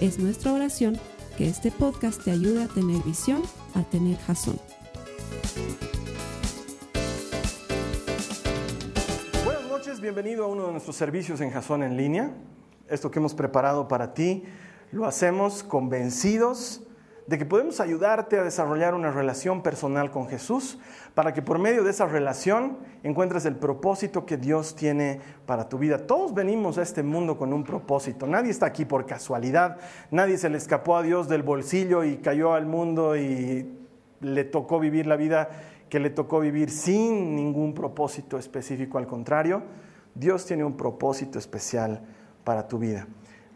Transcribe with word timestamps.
Es 0.00 0.18
nuestra 0.18 0.52
oración 0.52 0.98
que 1.38 1.48
este 1.48 1.70
podcast 1.70 2.22
te 2.22 2.30
ayude 2.30 2.64
a 2.64 2.68
tener 2.68 3.02
visión, 3.02 3.42
a 3.74 3.82
tener 3.82 4.18
jazón. 4.18 4.60
Buenas 9.42 9.64
noches, 9.70 9.98
bienvenido 10.02 10.44
a 10.44 10.48
uno 10.48 10.66
de 10.66 10.72
nuestros 10.72 10.96
servicios 10.96 11.40
en 11.40 11.50
Jazón 11.50 11.82
en 11.82 11.96
línea. 11.96 12.30
Esto 12.90 13.10
que 13.10 13.20
hemos 13.20 13.32
preparado 13.32 13.88
para 13.88 14.12
ti 14.12 14.44
lo 14.92 15.06
hacemos 15.06 15.62
convencidos 15.62 16.82
de 17.26 17.38
que 17.38 17.44
podemos 17.44 17.80
ayudarte 17.80 18.38
a 18.38 18.44
desarrollar 18.44 18.94
una 18.94 19.10
relación 19.10 19.62
personal 19.62 20.10
con 20.10 20.28
Jesús 20.28 20.78
para 21.14 21.34
que 21.34 21.42
por 21.42 21.58
medio 21.58 21.82
de 21.82 21.90
esa 21.90 22.06
relación 22.06 22.78
encuentres 23.02 23.44
el 23.46 23.56
propósito 23.56 24.26
que 24.26 24.36
Dios 24.36 24.76
tiene 24.76 25.20
para 25.44 25.68
tu 25.68 25.78
vida. 25.78 26.06
Todos 26.06 26.34
venimos 26.34 26.78
a 26.78 26.82
este 26.82 27.02
mundo 27.02 27.36
con 27.36 27.52
un 27.52 27.64
propósito. 27.64 28.26
Nadie 28.26 28.50
está 28.50 28.66
aquí 28.66 28.84
por 28.84 29.06
casualidad. 29.06 29.78
Nadie 30.10 30.38
se 30.38 30.48
le 30.48 30.58
escapó 30.58 30.96
a 30.96 31.02
Dios 31.02 31.28
del 31.28 31.42
bolsillo 31.42 32.04
y 32.04 32.18
cayó 32.18 32.54
al 32.54 32.66
mundo 32.66 33.16
y 33.16 33.76
le 34.20 34.44
tocó 34.44 34.78
vivir 34.78 35.06
la 35.06 35.16
vida 35.16 35.48
que 35.88 36.00
le 36.00 36.10
tocó 36.10 36.40
vivir 36.40 36.70
sin 36.70 37.34
ningún 37.36 37.74
propósito 37.74 38.38
específico. 38.38 38.98
Al 38.98 39.06
contrario, 39.06 39.62
Dios 40.14 40.46
tiene 40.46 40.64
un 40.64 40.76
propósito 40.76 41.38
especial 41.38 42.02
para 42.44 42.66
tu 42.66 42.78
vida. 42.78 43.06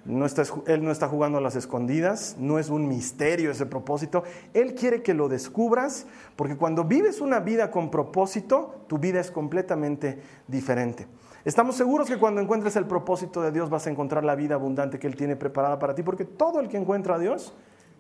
Él 0.07 0.83
no 0.83 0.91
está 0.91 1.09
jugando 1.09 1.39
a 1.39 1.41
las 1.41 1.57
escondidas, 1.57 2.37
no 2.39 2.59
es 2.59 2.71
un 2.71 2.89
misterio 2.89 3.51
ese 3.51 3.67
propósito. 3.67 4.25
Él 4.55 4.75
quiere 4.75 5.03
que 5.03 5.13
lo 5.13 5.29
descubras 5.29 6.07
porque 6.37 6.57
cuando 6.57 6.85
vives 6.85 7.21
una 7.21 7.41
vida 7.41 7.71
con 7.71 7.91
propósito, 7.91 8.85
tu 8.87 8.99
vida 8.99 9.21
es 9.21 9.31
completamente 9.31 10.21
diferente. 10.49 11.07
Estamos 11.45 11.77
seguros 11.77 12.09
que 12.09 12.19
cuando 12.19 12.41
encuentres 12.41 12.77
el 12.77 12.87
propósito 12.87 13.43
de 13.43 13.53
Dios 13.53 13.71
vas 13.71 13.87
a 13.87 13.91
encontrar 13.91 14.25
la 14.25 14.35
vida 14.35 14.55
abundante 14.55 14.99
que 14.99 15.07
Él 15.07 15.17
tiene 15.17 15.37
preparada 15.37 15.79
para 15.79 15.95
ti, 15.95 16.03
porque 16.03 16.25
todo 16.25 16.61
el 16.61 16.69
que 16.69 16.77
encuentra 16.77 17.17
a 17.17 17.19
Dios 17.19 17.55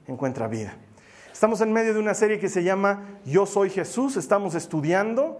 encuentra 0.06 0.48
vida. 0.48 0.76
Estamos 1.32 1.60
en 1.62 1.72
medio 1.72 1.94
de 1.94 2.00
una 2.00 2.12
serie 2.12 2.38
que 2.38 2.48
se 2.50 2.62
llama 2.62 3.20
Yo 3.24 3.46
Soy 3.46 3.70
Jesús, 3.70 4.16
estamos 4.16 4.54
estudiando 4.54 5.38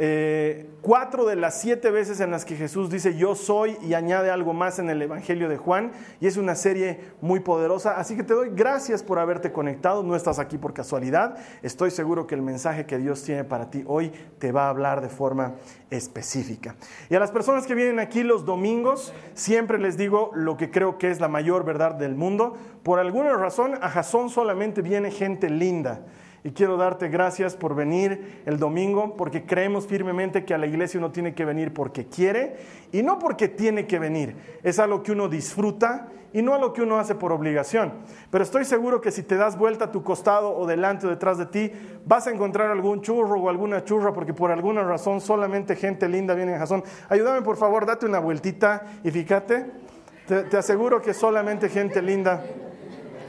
eh, 0.00 0.70
cuatro 0.80 1.26
de 1.26 1.34
las 1.34 1.60
siete 1.60 1.90
veces 1.90 2.20
en 2.20 2.30
las 2.30 2.44
que 2.44 2.54
Jesús 2.54 2.88
dice 2.88 3.16
yo 3.16 3.34
soy 3.34 3.76
y 3.82 3.94
añade 3.94 4.30
algo 4.30 4.52
más 4.52 4.78
en 4.78 4.90
el 4.90 5.02
Evangelio 5.02 5.48
de 5.48 5.56
Juan 5.56 5.90
y 6.20 6.28
es 6.28 6.36
una 6.36 6.54
serie 6.54 7.00
muy 7.20 7.40
poderosa. 7.40 7.98
Así 7.98 8.14
que 8.14 8.22
te 8.22 8.32
doy 8.32 8.50
gracias 8.54 9.02
por 9.02 9.18
haberte 9.18 9.50
conectado. 9.50 10.04
No 10.04 10.14
estás 10.14 10.38
aquí 10.38 10.56
por 10.56 10.72
casualidad. 10.72 11.36
Estoy 11.62 11.90
seguro 11.90 12.28
que 12.28 12.36
el 12.36 12.42
mensaje 12.42 12.86
que 12.86 12.96
Dios 12.96 13.24
tiene 13.24 13.42
para 13.42 13.70
ti 13.70 13.82
hoy 13.88 14.12
te 14.38 14.52
va 14.52 14.66
a 14.66 14.70
hablar 14.70 15.00
de 15.00 15.08
forma 15.08 15.56
específica. 15.90 16.76
Y 17.10 17.16
a 17.16 17.18
las 17.18 17.32
personas 17.32 17.66
que 17.66 17.74
vienen 17.74 17.98
aquí 17.98 18.22
los 18.22 18.44
domingos, 18.44 19.12
siempre 19.34 19.80
les 19.80 19.96
digo 19.96 20.30
lo 20.32 20.56
que 20.56 20.70
creo 20.70 20.96
que 20.96 21.10
es 21.10 21.18
la 21.18 21.26
mayor 21.26 21.64
verdad 21.64 21.96
del 21.96 22.14
mundo. 22.14 22.56
Por 22.84 23.00
alguna 23.00 23.34
razón, 23.34 23.74
a 23.82 23.88
Jasón 23.88 24.30
solamente 24.30 24.80
viene 24.80 25.10
gente 25.10 25.50
linda. 25.50 26.02
Y 26.44 26.52
quiero 26.52 26.76
darte 26.76 27.08
gracias 27.08 27.56
por 27.56 27.74
venir 27.74 28.42
el 28.46 28.58
domingo, 28.58 29.16
porque 29.16 29.44
creemos 29.44 29.86
firmemente 29.86 30.44
que 30.44 30.54
a 30.54 30.58
la 30.58 30.66
iglesia 30.66 30.98
uno 30.98 31.10
tiene 31.10 31.34
que 31.34 31.44
venir 31.44 31.74
porque 31.74 32.06
quiere 32.06 32.56
y 32.92 33.02
no 33.02 33.18
porque 33.18 33.48
tiene 33.48 33.86
que 33.86 33.98
venir. 33.98 34.36
Es 34.62 34.78
algo 34.78 35.02
que 35.02 35.12
uno 35.12 35.28
disfruta 35.28 36.08
y 36.32 36.42
no 36.42 36.54
algo 36.54 36.72
que 36.72 36.82
uno 36.82 36.98
hace 36.98 37.14
por 37.14 37.32
obligación. 37.32 37.92
Pero 38.30 38.44
estoy 38.44 38.64
seguro 38.64 39.00
que 39.00 39.10
si 39.10 39.22
te 39.22 39.36
das 39.36 39.58
vuelta 39.58 39.86
a 39.86 39.90
tu 39.90 40.02
costado 40.02 40.56
o 40.56 40.66
delante 40.66 41.06
o 41.06 41.10
detrás 41.10 41.38
de 41.38 41.46
ti, 41.46 41.72
vas 42.06 42.26
a 42.26 42.30
encontrar 42.30 42.70
algún 42.70 43.00
churro 43.00 43.40
o 43.40 43.48
alguna 43.48 43.84
churra, 43.84 44.12
porque 44.12 44.34
por 44.34 44.50
alguna 44.50 44.82
razón 44.84 45.20
solamente 45.20 45.74
gente 45.74 46.08
linda 46.08 46.34
viene 46.34 46.52
en 46.52 46.58
Jazón. 46.58 46.84
Ayúdame 47.08 47.42
por 47.42 47.56
favor, 47.56 47.86
date 47.86 48.06
una 48.06 48.18
vueltita 48.18 48.84
y 49.02 49.10
fíjate. 49.10 49.88
Te, 50.26 50.42
te 50.42 50.58
aseguro 50.58 51.00
que 51.00 51.14
solamente 51.14 51.70
gente 51.70 52.02
linda 52.02 52.44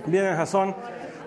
viene 0.05 0.31
en 0.31 0.35
Jazón. 0.35 0.75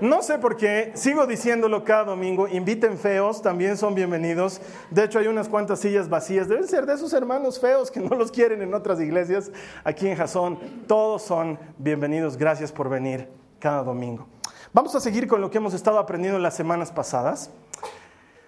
No 0.02 0.20
sé 0.20 0.36
por 0.36 0.56
qué, 0.56 0.90
sigo 0.96 1.28
diciéndolo 1.28 1.84
cada 1.84 2.02
domingo, 2.02 2.48
inviten 2.48 2.98
feos, 2.98 3.40
también 3.40 3.76
son 3.76 3.94
bienvenidos. 3.94 4.60
De 4.90 5.04
hecho, 5.04 5.20
hay 5.20 5.28
unas 5.28 5.48
cuantas 5.48 5.78
sillas 5.78 6.08
vacías, 6.08 6.48
deben 6.48 6.66
ser 6.66 6.86
de 6.86 6.94
esos 6.94 7.12
hermanos 7.12 7.60
feos 7.60 7.88
que 7.88 8.00
no 8.00 8.16
los 8.16 8.32
quieren 8.32 8.62
en 8.62 8.74
otras 8.74 9.00
iglesias. 9.00 9.52
Aquí 9.84 10.08
en 10.08 10.16
Jasón, 10.16 10.58
todos 10.88 11.22
son 11.22 11.56
bienvenidos. 11.78 12.36
Gracias 12.36 12.72
por 12.72 12.88
venir 12.88 13.28
cada 13.60 13.84
domingo. 13.84 14.26
Vamos 14.72 14.92
a 14.96 15.00
seguir 15.00 15.28
con 15.28 15.40
lo 15.40 15.52
que 15.52 15.58
hemos 15.58 15.72
estado 15.72 16.00
aprendiendo 16.00 16.40
las 16.40 16.56
semanas 16.56 16.90
pasadas. 16.90 17.52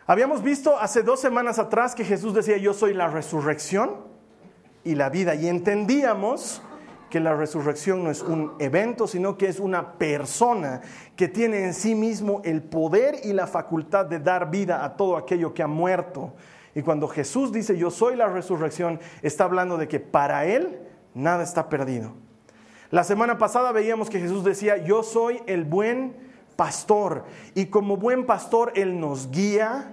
Habíamos 0.08 0.42
visto 0.42 0.76
hace 0.76 1.04
dos 1.04 1.20
semanas 1.20 1.60
atrás 1.60 1.94
que 1.94 2.04
Jesús 2.04 2.34
decía, 2.34 2.56
yo 2.56 2.74
soy 2.74 2.94
la 2.94 3.06
resurrección 3.06 3.92
y 4.82 4.96
la 4.96 5.08
vida, 5.08 5.36
y 5.36 5.46
entendíamos 5.46 6.62
que 7.14 7.20
la 7.20 7.36
resurrección 7.36 8.02
no 8.02 8.10
es 8.10 8.22
un 8.22 8.54
evento, 8.58 9.06
sino 9.06 9.38
que 9.38 9.46
es 9.46 9.60
una 9.60 9.92
persona 9.92 10.80
que 11.14 11.28
tiene 11.28 11.62
en 11.62 11.72
sí 11.72 11.94
mismo 11.94 12.42
el 12.44 12.60
poder 12.60 13.20
y 13.22 13.32
la 13.32 13.46
facultad 13.46 14.06
de 14.06 14.18
dar 14.18 14.50
vida 14.50 14.84
a 14.84 14.96
todo 14.96 15.16
aquello 15.16 15.54
que 15.54 15.62
ha 15.62 15.68
muerto. 15.68 16.32
Y 16.74 16.82
cuando 16.82 17.06
Jesús 17.06 17.52
dice 17.52 17.78
yo 17.78 17.92
soy 17.92 18.16
la 18.16 18.26
resurrección, 18.26 18.98
está 19.22 19.44
hablando 19.44 19.76
de 19.76 19.86
que 19.86 20.00
para 20.00 20.44
Él 20.46 20.80
nada 21.14 21.44
está 21.44 21.68
perdido. 21.68 22.14
La 22.90 23.04
semana 23.04 23.38
pasada 23.38 23.70
veíamos 23.70 24.10
que 24.10 24.18
Jesús 24.18 24.42
decía 24.42 24.78
yo 24.78 25.04
soy 25.04 25.40
el 25.46 25.62
buen 25.62 26.16
pastor. 26.56 27.26
Y 27.54 27.66
como 27.66 27.96
buen 27.96 28.26
pastor 28.26 28.72
Él 28.74 28.98
nos 28.98 29.30
guía, 29.30 29.92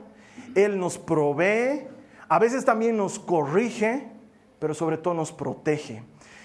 Él 0.56 0.80
nos 0.80 0.98
provee, 0.98 1.84
a 2.28 2.40
veces 2.40 2.66
también 2.66 2.98
nos 2.98 3.20
corrige, 3.20 4.08
pero 4.58 4.74
sobre 4.74 4.98
todo 4.98 5.14
nos 5.14 5.32
protege. 5.32 6.02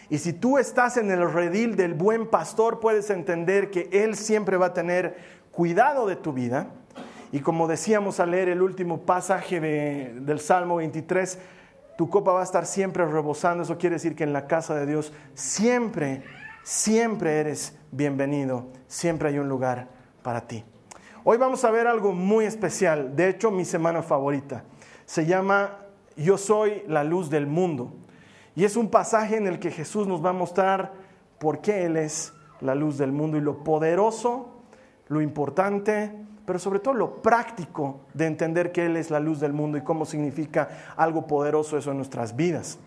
Y 0.08 0.18
si 0.18 0.32
tú 0.32 0.58
estás 0.58 0.96
en 0.96 1.10
el 1.10 1.32
redil 1.32 1.74
del 1.76 1.94
buen 1.94 2.28
pastor, 2.28 2.78
puedes 2.78 3.10
entender 3.10 3.70
que 3.70 3.88
Él 3.92 4.14
siempre 4.16 4.56
va 4.56 4.66
a 4.66 4.74
tener 4.74 5.16
cuidado 5.50 6.06
de 6.06 6.16
tu 6.16 6.32
vida. 6.32 6.68
Y 7.32 7.40
como 7.40 7.66
decíamos 7.66 8.20
al 8.20 8.30
leer 8.30 8.48
el 8.48 8.62
último 8.62 9.02
pasaje 9.02 9.60
del 9.60 10.38
Salmo 10.38 10.76
23, 10.76 11.38
tu 11.98 12.08
copa 12.08 12.32
va 12.32 12.40
a 12.40 12.44
estar 12.44 12.66
siempre 12.66 13.04
rebosando. 13.04 13.64
Eso 13.64 13.78
quiere 13.78 13.96
decir 13.96 14.14
que 14.14 14.24
en 14.24 14.32
la 14.32 14.46
casa 14.46 14.74
de 14.76 14.86
Dios 14.86 15.12
siempre, 15.34 16.22
siempre 16.62 17.40
eres 17.40 17.76
bienvenido. 17.90 18.66
Siempre 18.86 19.30
hay 19.30 19.38
un 19.38 19.48
lugar 19.48 19.88
para 20.22 20.46
ti. 20.46 20.64
Hoy 21.24 21.38
vamos 21.38 21.64
a 21.64 21.72
ver 21.72 21.88
algo 21.88 22.12
muy 22.12 22.44
especial. 22.44 23.16
De 23.16 23.28
hecho, 23.28 23.50
mi 23.50 23.64
semana 23.64 24.02
favorita. 24.02 24.62
Se 25.04 25.26
llama 25.26 25.78
Yo 26.16 26.38
soy 26.38 26.84
la 26.86 27.02
luz 27.02 27.28
del 27.28 27.48
mundo. 27.48 27.92
Y 28.56 28.64
es 28.64 28.76
un 28.76 28.90
pasaje 28.90 29.36
en 29.36 29.46
el 29.46 29.58
que 29.60 29.70
Jesús 29.70 30.08
nos 30.08 30.24
va 30.24 30.30
a 30.30 30.32
mostrar 30.32 30.94
por 31.38 31.60
qué 31.60 31.84
Él 31.84 31.98
es 31.98 32.32
la 32.60 32.74
luz 32.74 32.96
del 32.96 33.12
mundo 33.12 33.36
y 33.36 33.42
lo 33.42 33.62
poderoso, 33.62 34.48
lo 35.08 35.20
importante, 35.20 36.12
pero 36.46 36.58
sobre 36.58 36.80
todo 36.80 36.94
lo 36.94 37.20
práctico 37.20 38.00
de 38.14 38.26
entender 38.26 38.72
que 38.72 38.86
Él 38.86 38.96
es 38.96 39.10
la 39.10 39.20
luz 39.20 39.40
del 39.40 39.52
mundo 39.52 39.76
y 39.76 39.82
cómo 39.82 40.06
significa 40.06 40.94
algo 40.96 41.26
poderoso 41.26 41.76
eso 41.76 41.90
en 41.90 41.98
nuestras 41.98 42.34
vidas. 42.34 42.78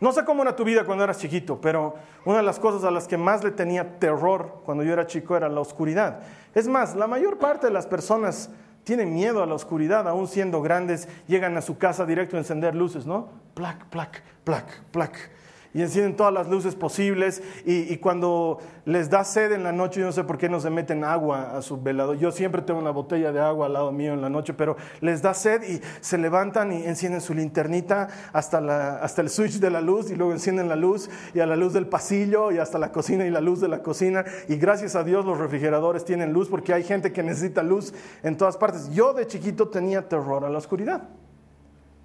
No 0.00 0.12
sé 0.12 0.24
cómo 0.24 0.42
era 0.42 0.54
tu 0.54 0.62
vida 0.62 0.84
cuando 0.84 1.02
eras 1.02 1.18
chiquito, 1.18 1.60
pero 1.60 1.96
una 2.24 2.36
de 2.36 2.44
las 2.44 2.60
cosas 2.60 2.84
a 2.84 2.92
las 2.92 3.08
que 3.08 3.16
más 3.16 3.42
le 3.42 3.50
tenía 3.50 3.98
terror 3.98 4.60
cuando 4.64 4.84
yo 4.84 4.92
era 4.92 5.08
chico 5.08 5.36
era 5.36 5.48
la 5.48 5.60
oscuridad. 5.60 6.20
Es 6.54 6.68
más, 6.68 6.94
la 6.94 7.08
mayor 7.08 7.38
parte 7.38 7.66
de 7.66 7.72
las 7.72 7.88
personas 7.88 8.48
tienen 8.88 9.12
miedo 9.12 9.42
a 9.42 9.46
la 9.46 9.52
oscuridad, 9.52 10.08
aún 10.08 10.26
siendo 10.28 10.62
grandes, 10.62 11.08
llegan 11.26 11.58
a 11.58 11.60
su 11.60 11.76
casa 11.76 12.06
directo 12.06 12.36
a 12.36 12.38
encender 12.38 12.74
luces, 12.74 13.04
¿no? 13.04 13.28
Plac, 13.52 13.84
plac, 13.90 14.22
plac, 14.44 14.80
plac 14.90 15.30
y 15.74 15.82
encienden 15.82 16.16
todas 16.16 16.32
las 16.32 16.48
luces 16.48 16.74
posibles 16.74 17.42
y, 17.64 17.96
cuando 17.98 18.58
les 18.84 19.10
da 19.10 19.24
sed 19.24 19.52
en 19.52 19.62
la 19.62 19.72
noche, 19.72 20.00
yo 20.00 20.06
no 20.06 20.12
sé 20.12 20.24
por 20.24 20.38
qué 20.38 20.48
no 20.48 20.60
se 20.60 20.70
meten 20.70 21.04
agua 21.04 21.56
a 21.56 21.62
su 21.62 21.80
velador. 21.80 22.16
Yo 22.16 22.32
siempre 22.32 22.62
tengo 22.62 22.80
una 22.80 22.90
botella 22.90 23.32
de 23.32 23.40
agua 23.40 23.66
al 23.66 23.74
lado 23.74 23.92
mío 23.92 24.14
en 24.14 24.20
la 24.20 24.30
noche, 24.30 24.54
pero 24.54 24.76
les 25.00 25.20
da 25.20 25.34
sed 25.34 25.62
y 25.62 25.80
se 26.00 26.16
levantan 26.16 26.72
y 26.72 26.84
encienden 26.84 27.20
su 27.20 27.34
linternita 27.34 28.08
hasta, 28.32 28.98
hasta 29.02 29.22
el 29.22 29.28
switch 29.28 29.58
de 29.58 29.70
la 29.70 29.80
luz 29.80 30.10
y 30.10 30.16
luego 30.16 30.32
encienden 30.32 30.68
la 30.68 30.76
luz 30.76 31.10
y 31.34 31.40
a 31.40 31.46
la 31.46 31.56
luz 31.56 31.72
del 31.74 31.86
pasillo 31.86 32.50
y 32.50 32.58
hasta 32.58 32.78
la 32.78 32.90
cocina 32.90 33.26
y 33.26 33.30
la 33.30 33.40
luz 33.40 33.60
de 33.60 33.68
la 33.68 33.82
cocina. 33.82 34.24
Y 34.48 34.56
gracias 34.56 34.96
a 34.96 35.04
Dios 35.04 35.24
los 35.24 35.38
refrigeradores 35.38 36.04
tienen 36.04 36.32
luz 36.32 36.48
porque 36.48 36.72
hay 36.72 36.82
gente 36.82 37.12
que 37.12 37.22
necesita 37.22 37.62
luz 37.62 37.92
en 38.22 38.36
todas 38.36 38.56
partes. 38.56 38.90
Yo 38.90 39.12
de 39.12 39.26
chiquito 39.26 39.68
tenía 39.68 40.08
terror 40.08 40.44
a 40.44 40.50
la 40.50 40.58
oscuridad 40.58 41.08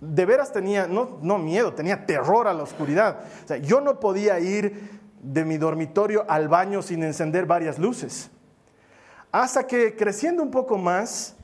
de 0.10 0.26
veras 0.26 0.52
tenía, 0.52 0.88
no, 0.88 1.18
no 1.22 1.38
miedo, 1.38 1.74
tenía 1.74 2.06
terror 2.06 2.48
a 2.48 2.54
la 2.54 2.64
oscuridad. 2.64 3.22
O 3.44 3.48
sea, 3.48 3.58
yo 3.58 3.82
no 3.82 4.00
podía 4.00 4.40
ir 4.40 5.02
de 5.22 5.46
mi 5.46 5.58
dormitorio 5.58 6.26
al 6.28 6.50
baño 6.50 6.82
sin 6.82 7.04
encender 7.04 7.46
varias 7.46 7.80
luces. 7.80 8.30
Hasta 9.32 9.66
que 9.66 9.96
creciendo 9.96 10.44
un 10.44 10.52
poco 10.52 10.78
más, 10.78 11.36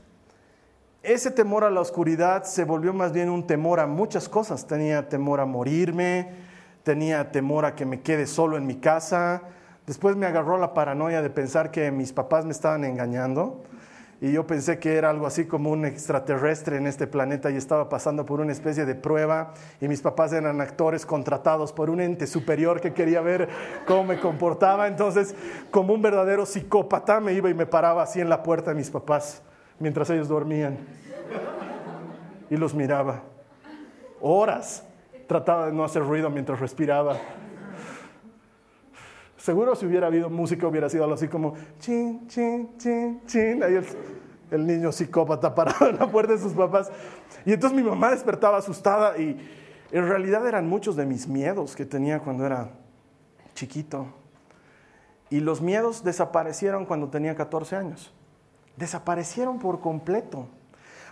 ese 1.02 1.30
temor 1.30 1.64
a 1.64 1.70
la 1.70 1.80
oscuridad 1.80 2.44
se 2.44 2.64
volvió 2.64 2.92
más 2.92 3.12
bien 3.12 3.30
un 3.30 3.46
temor 3.46 3.80
a 3.80 3.86
muchas 3.86 4.28
cosas. 4.28 4.66
Tenía 4.66 5.08
temor 5.08 5.40
a 5.40 5.46
morirme, 5.46 6.30
tenía 6.82 7.32
temor 7.32 7.64
a 7.64 7.74
que 7.74 7.86
me 7.86 8.02
quede 8.02 8.26
solo 8.26 8.58
en 8.58 8.66
mi 8.66 8.76
casa. 8.76 9.42
Después 9.86 10.14
me 10.14 10.26
agarró 10.26 10.58
la 10.58 10.74
paranoia 10.74 11.22
de 11.22 11.30
pensar 11.30 11.70
que 11.70 11.90
mis 11.90 12.12
papás 12.12 12.44
me 12.44 12.52
estaban 12.52 12.84
engañando 12.84 13.64
y 14.20 14.32
yo 14.32 14.46
pensé 14.46 14.78
que 14.78 14.96
era 14.96 15.08
algo 15.08 15.26
así 15.26 15.46
como 15.46 15.70
un 15.70 15.86
extraterrestre 15.86 16.76
en 16.76 16.86
este 16.86 17.06
planeta 17.06 17.50
y 17.50 17.56
estaba 17.56 17.88
pasando 17.88 18.26
por 18.26 18.40
una 18.40 18.52
especie 18.52 18.84
de 18.84 18.94
prueba 18.94 19.54
y 19.80 19.88
mis 19.88 20.02
papás 20.02 20.32
eran 20.34 20.60
actores 20.60 21.06
contratados 21.06 21.72
por 21.72 21.88
un 21.88 22.00
ente 22.00 22.26
superior 22.26 22.82
que 22.82 22.92
quería 22.92 23.22
ver 23.22 23.48
cómo 23.86 24.04
me 24.04 24.20
comportaba. 24.20 24.88
Entonces, 24.88 25.34
como 25.70 25.94
un 25.94 26.02
verdadero 26.02 26.44
psicópata, 26.44 27.18
me 27.20 27.32
iba 27.32 27.48
y 27.48 27.54
me 27.54 27.64
paraba 27.64 28.02
así 28.02 28.20
en 28.20 28.28
la 28.28 28.42
puerta 28.42 28.72
de 28.72 28.76
mis 28.76 28.90
papás 28.90 29.42
mientras 29.80 30.10
ellos 30.10 30.28
dormían 30.28 30.78
y 32.50 32.56
los 32.56 32.74
miraba. 32.74 33.22
Horas 34.20 34.84
trataba 35.26 35.66
de 35.66 35.72
no 35.72 35.82
hacer 35.82 36.02
ruido 36.02 36.28
mientras 36.28 36.60
respiraba. 36.60 37.16
Seguro 39.50 39.74
si 39.74 39.84
hubiera 39.84 40.06
habido 40.06 40.30
música 40.30 40.68
hubiera 40.68 40.88
sido 40.88 41.02
algo 41.02 41.16
así 41.16 41.26
como 41.26 41.54
chin, 41.80 42.28
chin, 42.28 42.78
chin, 42.78 43.20
chin. 43.26 43.60
Ahí 43.64 43.80
el, 44.52 44.64
niño 44.64 44.92
psicópata 44.92 45.52
parado 45.56 45.88
en 45.88 45.98
la 45.98 46.08
puerta 46.08 46.34
de 46.34 46.38
sus 46.38 46.52
papás. 46.52 46.88
Y 47.44 47.52
entonces 47.52 47.76
mi 47.76 47.82
mamá 47.82 48.12
despertaba 48.12 48.58
asustada 48.58 49.18
y 49.18 49.36
en 49.90 50.08
realidad 50.08 50.46
eran 50.46 50.68
muchos 50.68 50.94
de 50.94 51.04
mis 51.04 51.26
miedos 51.26 51.74
que 51.74 51.84
tenía 51.84 52.20
cuando 52.20 52.46
era 52.46 52.70
chiquito. 53.54 54.06
Y 55.30 55.40
los 55.40 55.60
miedos 55.60 56.04
desaparecieron 56.04 56.86
cuando 56.86 57.08
tenía 57.08 57.34
14 57.34 57.74
años. 57.74 58.14
Desaparecieron 58.76 59.58
por 59.58 59.80
completo. 59.80 60.46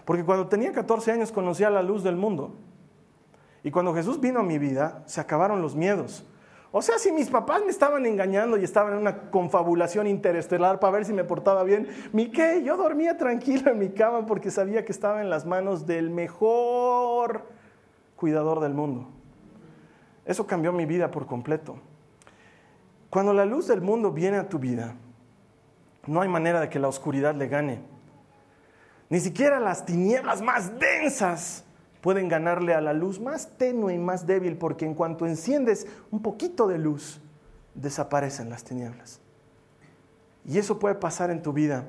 Porque 0.04 0.22
cuando 0.22 0.46
tenía 0.46 0.70
14 0.70 1.10
años 1.10 1.32
conocía 1.32 1.70
la 1.70 1.82
luz 1.82 2.04
del 2.04 2.14
mundo. 2.14 2.54
Y 3.64 3.72
cuando 3.72 3.92
Jesús 3.94 4.20
vino 4.20 4.38
a 4.38 4.44
mi 4.44 4.58
vida, 4.58 5.02
se 5.06 5.20
acabaron 5.20 5.60
los 5.60 5.74
miedos. 5.74 6.24
O 6.70 6.82
sea, 6.82 6.98
si 6.98 7.10
mis 7.12 7.30
papás 7.30 7.62
me 7.64 7.70
estaban 7.70 8.04
engañando 8.04 8.58
y 8.58 8.64
estaban 8.64 8.92
en 8.92 8.98
una 8.98 9.30
confabulación 9.30 10.06
interestelar 10.06 10.78
para 10.78 10.92
ver 10.92 11.04
si 11.06 11.14
me 11.14 11.24
portaba 11.24 11.62
bien, 11.64 11.88
¿mi 12.12 12.30
qué? 12.30 12.62
Yo 12.62 12.76
dormía 12.76 13.16
tranquilo 13.16 13.70
en 13.70 13.78
mi 13.78 13.88
cama 13.88 14.26
porque 14.26 14.50
sabía 14.50 14.84
que 14.84 14.92
estaba 14.92 15.22
en 15.22 15.30
las 15.30 15.46
manos 15.46 15.86
del 15.86 16.10
mejor 16.10 17.46
cuidador 18.16 18.60
del 18.60 18.74
mundo. 18.74 19.08
Eso 20.26 20.46
cambió 20.46 20.72
mi 20.72 20.84
vida 20.84 21.10
por 21.10 21.26
completo. 21.26 21.78
Cuando 23.08 23.32
la 23.32 23.46
luz 23.46 23.66
del 23.66 23.80
mundo 23.80 24.12
viene 24.12 24.36
a 24.36 24.48
tu 24.48 24.58
vida, 24.58 24.94
no 26.06 26.20
hay 26.20 26.28
manera 26.28 26.60
de 26.60 26.68
que 26.68 26.78
la 26.78 26.88
oscuridad 26.88 27.34
le 27.34 27.48
gane. 27.48 27.80
Ni 29.08 29.20
siquiera 29.20 29.58
las 29.58 29.86
tinieblas 29.86 30.42
más 30.42 30.78
densas 30.78 31.64
pueden 32.00 32.28
ganarle 32.28 32.74
a 32.74 32.80
la 32.80 32.92
luz 32.92 33.20
más 33.20 33.56
tenue 33.56 33.94
y 33.94 33.98
más 33.98 34.26
débil, 34.26 34.56
porque 34.56 34.84
en 34.84 34.94
cuanto 34.94 35.26
enciendes 35.26 35.86
un 36.10 36.22
poquito 36.22 36.68
de 36.68 36.78
luz, 36.78 37.20
desaparecen 37.74 38.50
las 38.50 38.64
tinieblas. 38.64 39.20
Y 40.44 40.58
eso 40.58 40.78
puede 40.78 40.94
pasar 40.94 41.30
en 41.30 41.42
tu 41.42 41.52
vida 41.52 41.84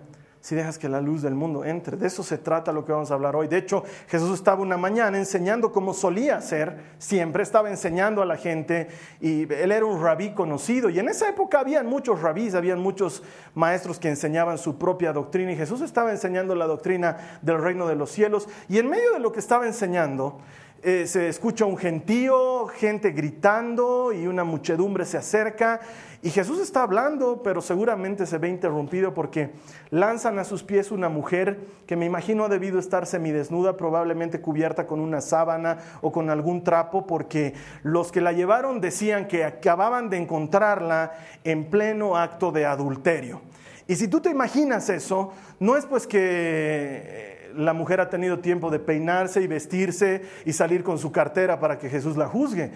si 0.49 0.55
dejas 0.55 0.79
que 0.79 0.89
la 0.89 0.99
luz 0.99 1.21
del 1.21 1.35
mundo 1.35 1.63
entre. 1.63 1.95
De 1.95 2.07
eso 2.07 2.23
se 2.23 2.39
trata 2.39 2.71
lo 2.71 2.83
que 2.83 2.91
vamos 2.91 3.11
a 3.11 3.13
hablar 3.13 3.35
hoy. 3.35 3.47
De 3.47 3.57
hecho, 3.57 3.83
Jesús 4.07 4.33
estaba 4.33 4.63
una 4.63 4.77
mañana 4.77 5.15
enseñando 5.15 5.71
como 5.71 5.93
solía 5.93 6.37
hacer, 6.37 6.75
siempre 6.97 7.43
estaba 7.43 7.69
enseñando 7.69 8.23
a 8.23 8.25
la 8.25 8.35
gente 8.35 8.87
y 9.21 9.41
él 9.53 9.71
era 9.71 9.85
un 9.85 10.01
rabí 10.01 10.33
conocido. 10.33 10.89
Y 10.89 10.97
en 10.97 11.07
esa 11.07 11.29
época 11.29 11.59
habían 11.59 11.85
muchos 11.85 12.23
rabís, 12.23 12.55
habían 12.55 12.79
muchos 12.79 13.21
maestros 13.53 13.99
que 13.99 14.09
enseñaban 14.09 14.57
su 14.57 14.79
propia 14.79 15.13
doctrina 15.13 15.51
y 15.51 15.55
Jesús 15.55 15.81
estaba 15.81 16.09
enseñando 16.09 16.55
la 16.55 16.65
doctrina 16.65 17.39
del 17.43 17.61
reino 17.61 17.87
de 17.87 17.95
los 17.95 18.09
cielos. 18.09 18.49
Y 18.67 18.79
en 18.79 18.89
medio 18.89 19.13
de 19.13 19.19
lo 19.19 19.31
que 19.31 19.41
estaba 19.41 19.67
enseñando, 19.67 20.39
eh, 20.81 21.07
se 21.07 21.27
escucha 21.27 21.65
un 21.65 21.77
gentío, 21.77 22.67
gente 22.67 23.11
gritando 23.11 24.13
y 24.13 24.27
una 24.27 24.43
muchedumbre 24.43 25.03
se 25.05 25.17
acerca. 25.17 25.81
Y 26.21 26.29
Jesús 26.29 26.59
está 26.59 26.83
hablando, 26.83 27.41
pero 27.43 27.61
seguramente 27.61 28.25
se 28.25 28.37
ve 28.37 28.49
interrumpido 28.49 29.13
porque 29.13 29.51
lanzan 29.89 30.39
a 30.39 30.43
sus 30.43 30.63
pies 30.63 30.91
una 30.91 31.09
mujer 31.09 31.59
que 31.85 31.95
me 31.95 32.05
imagino 32.05 32.45
ha 32.45 32.49
debido 32.49 32.79
estar 32.79 33.05
semidesnuda, 33.05 33.77
probablemente 33.77 34.41
cubierta 34.41 34.87
con 34.87 34.99
una 34.99 35.21
sábana 35.21 35.77
o 36.01 36.11
con 36.11 36.29
algún 36.29 36.63
trapo, 36.63 37.07
porque 37.07 37.53
los 37.83 38.11
que 38.11 38.21
la 38.21 38.31
llevaron 38.31 38.81
decían 38.81 39.27
que 39.27 39.45
acababan 39.45 40.09
de 40.09 40.17
encontrarla 40.17 41.13
en 41.43 41.69
pleno 41.69 42.17
acto 42.17 42.51
de 42.51 42.65
adulterio. 42.65 43.41
Y 43.87 43.95
si 43.95 44.07
tú 44.07 44.21
te 44.21 44.29
imaginas 44.29 44.89
eso, 44.89 45.33
no 45.59 45.75
es 45.75 45.85
pues 45.85 46.05
que 46.05 47.38
la 47.59 47.73
mujer 47.73 47.99
ha 47.99 48.09
tenido 48.09 48.39
tiempo 48.39 48.71
de 48.71 48.79
peinarse 48.79 49.41
y 49.41 49.47
vestirse 49.47 50.21
y 50.45 50.53
salir 50.53 50.83
con 50.83 50.97
su 50.97 51.11
cartera 51.11 51.59
para 51.59 51.77
que 51.77 51.89
Jesús 51.89 52.15
la 52.15 52.27
juzgue. 52.27 52.71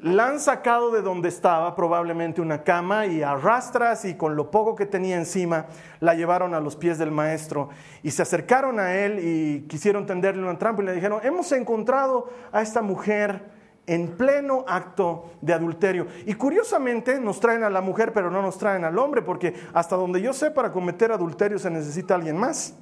La 0.00 0.28
han 0.28 0.40
sacado 0.40 0.90
de 0.90 1.00
donde 1.00 1.28
estaba, 1.28 1.76
probablemente 1.76 2.40
una 2.40 2.64
cama, 2.64 3.06
y 3.06 3.22
arrastras 3.22 4.04
y 4.04 4.14
con 4.14 4.34
lo 4.34 4.50
poco 4.50 4.74
que 4.74 4.86
tenía 4.86 5.16
encima 5.16 5.66
la 6.00 6.14
llevaron 6.14 6.54
a 6.54 6.60
los 6.60 6.74
pies 6.74 6.98
del 6.98 7.12
maestro 7.12 7.68
y 8.02 8.10
se 8.10 8.22
acercaron 8.22 8.80
a 8.80 8.96
él 8.96 9.20
y 9.20 9.66
quisieron 9.68 10.06
tenderle 10.06 10.42
una 10.42 10.58
trampa 10.58 10.82
y 10.82 10.86
le 10.86 10.94
dijeron, 10.94 11.20
hemos 11.22 11.50
encontrado 11.52 12.30
a 12.50 12.62
esta 12.62 12.82
mujer 12.82 13.44
en 13.86 14.16
pleno 14.16 14.64
acto 14.68 15.30
de 15.40 15.52
adulterio. 15.52 16.06
Y 16.26 16.34
curiosamente 16.34 17.20
nos 17.20 17.40
traen 17.40 17.64
a 17.64 17.70
la 17.70 17.80
mujer, 17.80 18.12
pero 18.12 18.30
no 18.30 18.42
nos 18.42 18.58
traen 18.58 18.84
al 18.84 18.98
hombre, 18.98 19.22
porque 19.22 19.54
hasta 19.72 19.96
donde 19.96 20.20
yo 20.20 20.32
sé, 20.32 20.50
para 20.50 20.72
cometer 20.72 21.12
adulterio 21.12 21.58
se 21.58 21.70
necesita 21.70 22.14
alguien 22.14 22.36
más 22.36 22.76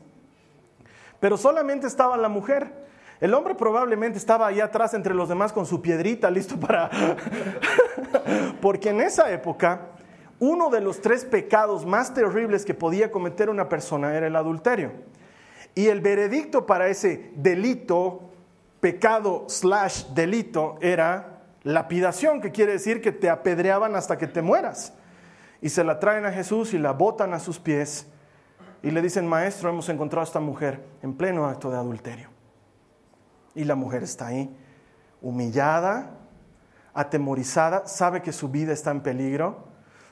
pero 1.21 1.37
solamente 1.37 1.87
estaba 1.87 2.17
la 2.17 2.29
mujer. 2.29 2.73
El 3.21 3.35
hombre 3.35 3.55
probablemente 3.55 4.19
estaba 4.19 4.47
ahí 4.47 4.61
atrás 4.61 4.95
entre 4.95 5.15
los 5.15 5.29
demás 5.29 5.53
con 5.53 5.67
su 5.67 5.83
piedrita 5.83 6.31
listo 6.31 6.59
para... 6.59 6.91
Porque 8.63 8.89
en 8.89 9.03
esa 9.03 9.31
época, 9.31 9.89
uno 10.39 10.71
de 10.71 10.81
los 10.81 11.03
tres 11.03 11.27
pecados 11.27 11.85
más 11.85 12.15
terribles 12.15 12.65
que 12.65 12.73
podía 12.73 13.11
cometer 13.11 13.51
una 13.51 13.69
persona 13.69 14.17
era 14.17 14.27
el 14.27 14.37
adulterio. 14.37 14.93
Y 15.75 15.89
el 15.89 16.01
veredicto 16.01 16.65
para 16.65 16.89
ese 16.89 17.31
delito, 17.37 18.31
pecado 18.81 19.45
slash 19.49 20.07
delito, 20.15 20.79
era 20.81 21.43
lapidación, 21.63 22.41
que 22.41 22.51
quiere 22.51 22.73
decir 22.73 23.03
que 23.03 23.13
te 23.13 23.29
apedreaban 23.29 23.95
hasta 23.97 24.17
que 24.17 24.27
te 24.27 24.41
mueras. 24.41 24.95
Y 25.61 25.69
se 25.69 25.85
la 25.85 26.01
traen 26.01 26.25
a 26.25 26.33
Jesús 26.33 26.73
y 26.73 26.79
la 26.79 26.93
botan 26.93 27.35
a 27.35 27.39
sus 27.39 27.59
pies 27.59 28.07
y 28.83 28.91
le 28.91 29.03
dicen, 29.03 29.27
maestro, 29.27 29.69
hemos 29.69 29.89
encontrado 29.89 30.23
a 30.23 30.25
esta 30.25 30.41
mujer 30.41 30.83
en 31.03 31.15
pleno 31.15 31.47
acto 31.47 31.71
de 31.71 31.77
adulterio. 31.77 32.31
Y 33.55 33.65
la 33.65 33.75
mujer 33.75 34.03
está 34.03 34.29
ahí, 34.29 34.55
humillada, 35.21 36.11
atemorizada, 36.95 37.87
sabe 37.87 38.23
que 38.23 38.33
su 38.33 38.49
vida 38.49 38.73
está 38.73 38.91
en 38.91 39.01
peligro. 39.01 39.65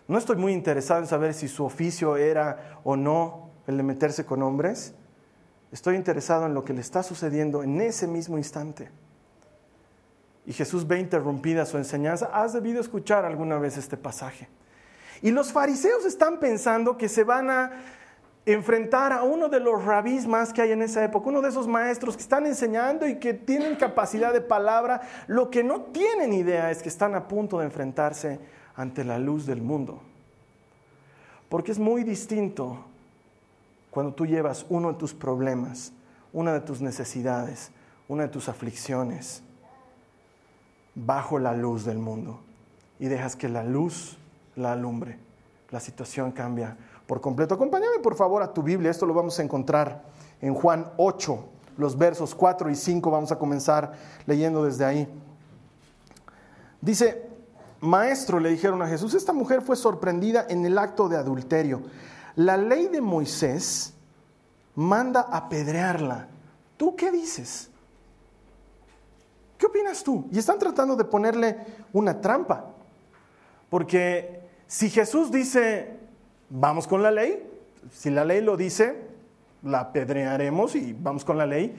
No 0.06 0.18
estoy 0.18 0.36
muy 0.36 0.52
interesado 0.52 1.00
en 1.00 1.06
saber 1.06 1.34
si 1.34 1.48
su 1.48 1.64
oficio 1.64 2.16
era 2.16 2.80
o 2.84 2.96
no 2.96 3.50
el 3.66 3.76
de 3.76 3.82
meterse 3.82 4.24
con 4.24 4.42
hombres. 4.42 4.94
Estoy 5.72 5.96
interesado 5.96 6.46
en 6.46 6.54
lo 6.54 6.64
que 6.64 6.72
le 6.72 6.80
está 6.80 7.02
sucediendo 7.02 7.62
en 7.62 7.80
ese 7.80 8.06
mismo 8.06 8.38
instante. 8.38 8.90
Y 10.46 10.52
Jesús 10.54 10.86
ve 10.86 10.98
interrumpida 10.98 11.66
su 11.66 11.76
enseñanza. 11.76 12.30
Has 12.32 12.54
debido 12.54 12.80
escuchar 12.80 13.26
alguna 13.26 13.58
vez 13.58 13.76
este 13.76 13.98
pasaje. 13.98 14.48
Y 15.20 15.30
los 15.30 15.52
fariseos 15.52 16.06
están 16.06 16.38
pensando 16.38 16.96
que 16.96 17.08
se 17.08 17.24
van 17.24 17.50
a 17.50 17.70
enfrentar 18.52 19.12
a 19.12 19.22
uno 19.22 19.48
de 19.48 19.60
los 19.60 19.84
rabís 19.84 20.26
más 20.26 20.52
que 20.52 20.62
hay 20.62 20.72
en 20.72 20.82
esa 20.82 21.04
época, 21.04 21.28
uno 21.28 21.42
de 21.42 21.50
esos 21.50 21.68
maestros 21.68 22.16
que 22.16 22.22
están 22.22 22.46
enseñando 22.46 23.06
y 23.06 23.16
que 23.16 23.34
tienen 23.34 23.76
capacidad 23.76 24.32
de 24.32 24.40
palabra, 24.40 25.02
lo 25.26 25.50
que 25.50 25.62
no 25.62 25.82
tienen 25.82 26.32
idea 26.32 26.70
es 26.70 26.82
que 26.82 26.88
están 26.88 27.14
a 27.14 27.28
punto 27.28 27.58
de 27.58 27.66
enfrentarse 27.66 28.40
ante 28.74 29.04
la 29.04 29.18
luz 29.18 29.44
del 29.44 29.60
mundo. 29.60 30.00
Porque 31.48 31.72
es 31.72 31.78
muy 31.78 32.04
distinto 32.04 32.84
cuando 33.90 34.14
tú 34.14 34.26
llevas 34.26 34.66
uno 34.68 34.92
de 34.92 34.98
tus 34.98 35.14
problemas, 35.14 35.92
una 36.32 36.52
de 36.52 36.60
tus 36.60 36.80
necesidades, 36.80 37.70
una 38.06 38.24
de 38.24 38.28
tus 38.28 38.48
aflicciones 38.48 39.42
bajo 40.94 41.38
la 41.38 41.54
luz 41.54 41.84
del 41.84 41.98
mundo 41.98 42.40
y 42.98 43.06
dejas 43.06 43.36
que 43.36 43.48
la 43.48 43.62
luz 43.62 44.18
la 44.56 44.72
alumbre. 44.72 45.18
La 45.70 45.80
situación 45.80 46.32
cambia 46.32 46.76
por 47.08 47.22
completo. 47.22 47.54
Acompáñame 47.54 48.00
por 48.00 48.14
favor 48.14 48.42
a 48.42 48.52
tu 48.52 48.62
Biblia, 48.62 48.90
esto 48.90 49.06
lo 49.06 49.14
vamos 49.14 49.38
a 49.38 49.42
encontrar 49.42 50.04
en 50.42 50.52
Juan 50.54 50.92
8, 50.98 51.42
los 51.78 51.96
versos 51.96 52.34
4 52.34 52.70
y 52.70 52.76
5, 52.76 53.10
vamos 53.10 53.32
a 53.32 53.38
comenzar 53.38 53.94
leyendo 54.26 54.62
desde 54.62 54.84
ahí. 54.84 55.08
Dice, 56.82 57.26
maestro, 57.80 58.38
le 58.38 58.50
dijeron 58.50 58.82
a 58.82 58.86
Jesús, 58.86 59.14
esta 59.14 59.32
mujer 59.32 59.62
fue 59.62 59.74
sorprendida 59.74 60.44
en 60.50 60.66
el 60.66 60.76
acto 60.76 61.08
de 61.08 61.16
adulterio. 61.16 61.80
La 62.36 62.58
ley 62.58 62.88
de 62.88 63.00
Moisés 63.00 63.94
manda 64.74 65.22
apedrearla. 65.22 66.28
¿Tú 66.76 66.94
qué 66.94 67.10
dices? 67.10 67.70
¿Qué 69.56 69.64
opinas 69.64 70.04
tú? 70.04 70.28
Y 70.30 70.38
están 70.38 70.58
tratando 70.58 70.94
de 70.94 71.04
ponerle 71.04 71.56
una 71.94 72.20
trampa. 72.20 72.66
Porque 73.70 74.46
si 74.66 74.90
Jesús 74.90 75.32
dice, 75.32 75.97
vamos 76.50 76.86
con 76.86 77.02
la 77.02 77.10
ley, 77.10 77.46
si 77.92 78.10
la 78.10 78.24
ley 78.24 78.40
lo 78.40 78.56
dice, 78.56 78.96
la 79.62 79.80
apedrearemos 79.80 80.74
y 80.74 80.94
vamos 80.98 81.24
con 81.24 81.38
la 81.38 81.46
ley. 81.46 81.74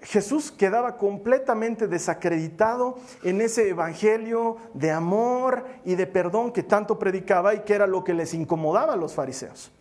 Jesús 0.00 0.50
quedaba 0.50 0.98
completamente 0.98 1.88
desacreditado 1.88 2.98
en 3.22 3.40
ese 3.40 3.70
evangelio 3.70 4.58
de 4.74 4.90
amor 4.90 5.64
y 5.84 5.94
de 5.94 6.06
perdón 6.06 6.52
que 6.52 6.62
tanto 6.62 6.98
predicaba 6.98 7.54
y 7.54 7.60
que 7.60 7.74
era 7.74 7.86
lo 7.86 8.04
que 8.04 8.12
les 8.12 8.34
incomodaba 8.34 8.92
a 8.92 8.96
los 8.96 9.14
fariseos. 9.14 9.72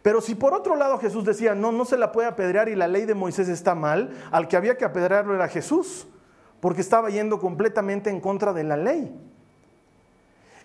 Pero 0.00 0.20
si 0.20 0.36
por 0.36 0.54
otro 0.54 0.76
lado 0.76 0.98
Jesús 0.98 1.24
decía, 1.24 1.56
no, 1.56 1.72
no 1.72 1.84
se 1.84 1.96
la 1.96 2.12
puede 2.12 2.28
apedrear 2.28 2.68
y 2.68 2.76
la 2.76 2.86
ley 2.86 3.04
de 3.04 3.14
Moisés 3.14 3.48
está 3.48 3.74
mal, 3.74 4.10
al 4.30 4.46
que 4.46 4.56
había 4.56 4.76
que 4.76 4.84
apedrearlo 4.84 5.34
era 5.34 5.48
Jesús, 5.48 6.06
porque 6.60 6.80
estaba 6.80 7.10
yendo 7.10 7.40
completamente 7.40 8.10
en 8.10 8.20
contra 8.20 8.52
de 8.52 8.62
la 8.62 8.76
ley. 8.76 9.12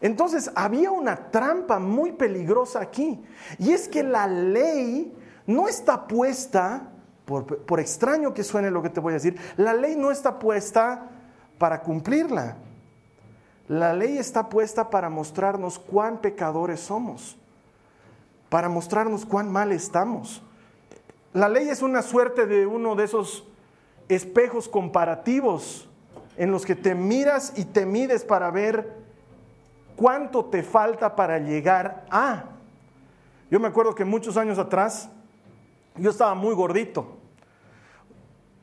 Entonces 0.03 0.51
había 0.53 0.91
una 0.91 1.31
trampa 1.31 1.79
muy 1.79 2.11
peligrosa 2.11 2.79
aquí, 2.79 3.19
y 3.57 3.71
es 3.71 3.87
que 3.87 4.03
la 4.03 4.27
ley 4.27 5.11
no 5.47 5.67
está 5.67 6.07
puesta, 6.07 6.91
por, 7.25 7.65
por, 7.65 7.79
extraño 7.79 8.35
que 8.35 8.43
suene 8.43 8.69
lo 8.69 8.83
que 8.83 8.91
te 8.91 8.99
voy 8.99 9.13
a 9.13 9.15
decir, 9.15 9.39
la 9.57 9.73
ley 9.73 9.95
no 9.95 10.11
está 10.11 10.37
puesta 10.37 11.09
para 11.57 11.81
cumplirla. 11.81 12.57
La 13.67 13.93
ley 13.93 14.17
está 14.17 14.49
puesta 14.49 14.91
para 14.91 15.09
mostrarnos 15.09 15.79
cuán 15.79 16.19
pecadores 16.19 16.81
somos 16.81 17.37
para 18.53 18.69
mostrarnos 18.69 19.25
cuán 19.25 19.51
mal 19.51 19.71
estamos. 19.71 20.43
La 21.33 21.49
ley 21.49 21.69
es 21.69 21.81
una 21.81 22.03
suerte 22.03 22.45
de 22.45 22.67
uno 22.67 22.95
de 22.95 23.05
esos 23.05 23.47
espejos 24.09 24.69
comparativos 24.69 25.89
en 26.37 26.51
los 26.51 26.63
que 26.63 26.75
te 26.75 26.93
miras 26.93 27.53
y 27.55 27.65
te 27.65 27.87
mides 27.87 28.23
para 28.23 28.51
ver 28.51 28.95
cuánto 30.03 30.43
te 30.43 30.63
falta 30.63 31.15
para 31.15 31.39
llegar 31.39 32.05
a. 32.11 32.43
Yo 33.49 33.57
me 33.57 33.69
acuerdo 33.69 33.95
que 33.95 34.03
muchos 34.03 34.35
años 34.35 34.59
atrás 34.59 35.07
yo 35.95 36.09
estaba 36.09 36.35
muy 36.35 36.53
gordito. 36.53 37.07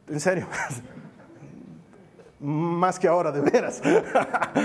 En 0.06 0.20
serio. 0.20 0.46
Más 2.40 2.98
que 2.98 3.08
ahora, 3.08 3.32
de 3.32 3.40
veras. 3.40 3.80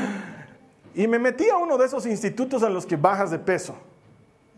y 0.95 1.07
me 1.07 1.17
metí 1.17 1.47
a 1.47 1.55
uno 1.55 1.77
de 1.77 1.85
esos 1.85 2.05
institutos 2.05 2.61
en 2.61 2.73
los 2.73 2.85
que 2.85 2.97
bajas 2.97 3.31
de 3.31 3.39
peso. 3.39 3.73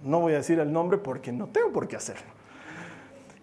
No 0.03 0.21
voy 0.21 0.33
a 0.33 0.37
decir 0.37 0.57
el 0.57 0.73
nombre 0.73 0.97
porque 0.97 1.31
no 1.31 1.45
tengo 1.45 1.71
por 1.71 1.87
qué 1.87 1.97
hacerlo. 1.97 2.31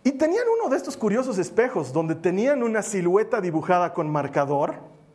Y 0.02 0.11
tenían 0.11 0.47
uno 0.61 0.69
de 0.69 0.76
estos 0.76 0.97
curiosos 0.97 1.38
espejos 1.38 1.93
donde 1.93 2.16
tenían 2.16 2.64
una 2.64 2.83
silueta 2.83 3.40
dibujada 3.40 3.95
con 3.95 4.11
marcador. 4.11 4.75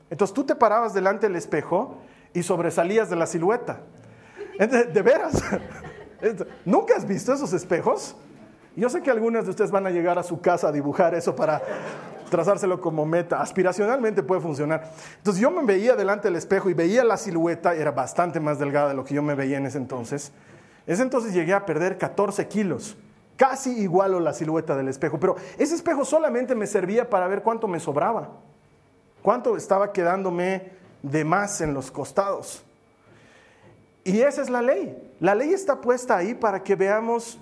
Entonces 0.10 0.34
tú 0.34 0.46
te 0.46 0.56
parabas 0.56 0.94
delante 0.94 1.28
del 1.28 1.36
espejo 1.36 1.98
y 2.34 2.44
sobresalías 2.44 3.10
de 3.10 3.16
la 3.16 3.26
silueta. 3.26 3.82
De 4.58 5.02
veras, 5.02 5.42
¿nunca 6.66 6.96
has 6.96 7.08
visto 7.08 7.34
esos 7.34 7.54
espejos? 7.54 8.16
Yo 8.76 8.90
sé 8.90 9.02
que 9.02 9.12
algunas 9.12 9.46
de 9.46 9.52
ustedes 9.52 9.72
van 9.72 9.88
a 9.88 9.90
llegar 9.90 10.20
a 10.20 10.24
su 10.24 10.40
casa 10.42 10.70
a 10.70 10.72
dibujar 10.72 11.16
eso 11.16 11.36
para 11.36 11.62
trazárselo 12.30 12.80
como 12.80 13.06
meta. 13.06 13.42
Aspiracionalmente 13.42 14.24
puede 14.24 14.42
funcionar. 14.42 14.92
Entonces 15.18 15.42
yo 15.42 15.52
me 15.52 15.64
veía 15.64 15.96
delante 15.96 16.28
del 16.28 16.36
espejo 16.36 16.70
y 16.70 16.74
veía 16.74 17.04
la 17.04 17.18
silueta, 17.18 17.74
era 17.74 17.92
bastante 17.92 18.40
más 18.40 18.60
delgada 18.60 18.90
de 18.90 18.94
lo 18.94 19.04
que 19.04 19.16
yo 19.16 19.22
me 19.22 19.36
veía 19.36 19.58
en 19.58 19.66
ese 19.66 19.78
entonces. 19.78 20.32
Ese 20.86 21.02
entonces 21.04 21.34
llegué 21.34 21.54
a 21.54 21.66
perder 21.66 21.98
14 21.98 22.48
kilos, 22.48 22.98
casi 23.36 23.80
igual 23.80 24.16
a 24.16 24.20
la 24.20 24.34
silueta 24.34 24.76
del 24.76 24.88
espejo, 24.88 25.20
pero 25.20 25.36
ese 25.58 25.76
espejo 25.76 26.04
solamente 26.06 26.56
me 26.56 26.66
servía 26.68 27.10
para 27.10 27.28
ver 27.28 27.44
cuánto 27.44 27.68
me 27.68 27.80
sobraba, 27.80 28.30
cuánto 29.22 29.56
estaba 29.56 29.92
quedándome 29.92 30.79
de 31.02 31.24
más 31.24 31.62
en 31.62 31.74
los 31.74 31.92
costados. 31.92 32.64
Y 34.04 34.22
esa 34.22 34.42
es 34.42 34.50
la 34.50 34.62
ley. 34.62 35.14
La 35.20 35.36
ley 35.36 35.54
está 35.54 35.82
puesta 35.82 36.18
ahí 36.18 36.34
para 36.34 36.64
que 36.64 36.76
veamos 36.76 37.38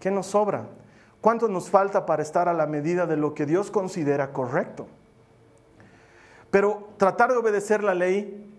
qué 0.00 0.10
nos 0.10 0.26
sobra, 0.26 0.66
cuánto 1.20 1.48
nos 1.48 1.70
falta 1.70 2.06
para 2.06 2.22
estar 2.22 2.48
a 2.48 2.54
la 2.54 2.66
medida 2.66 3.06
de 3.06 3.16
lo 3.16 3.34
que 3.34 3.46
Dios 3.46 3.70
considera 3.70 4.32
correcto. 4.32 4.86
Pero 6.50 6.88
tratar 6.96 7.30
de 7.30 7.38
obedecer 7.38 7.82
la 7.84 7.94
ley 7.94 8.50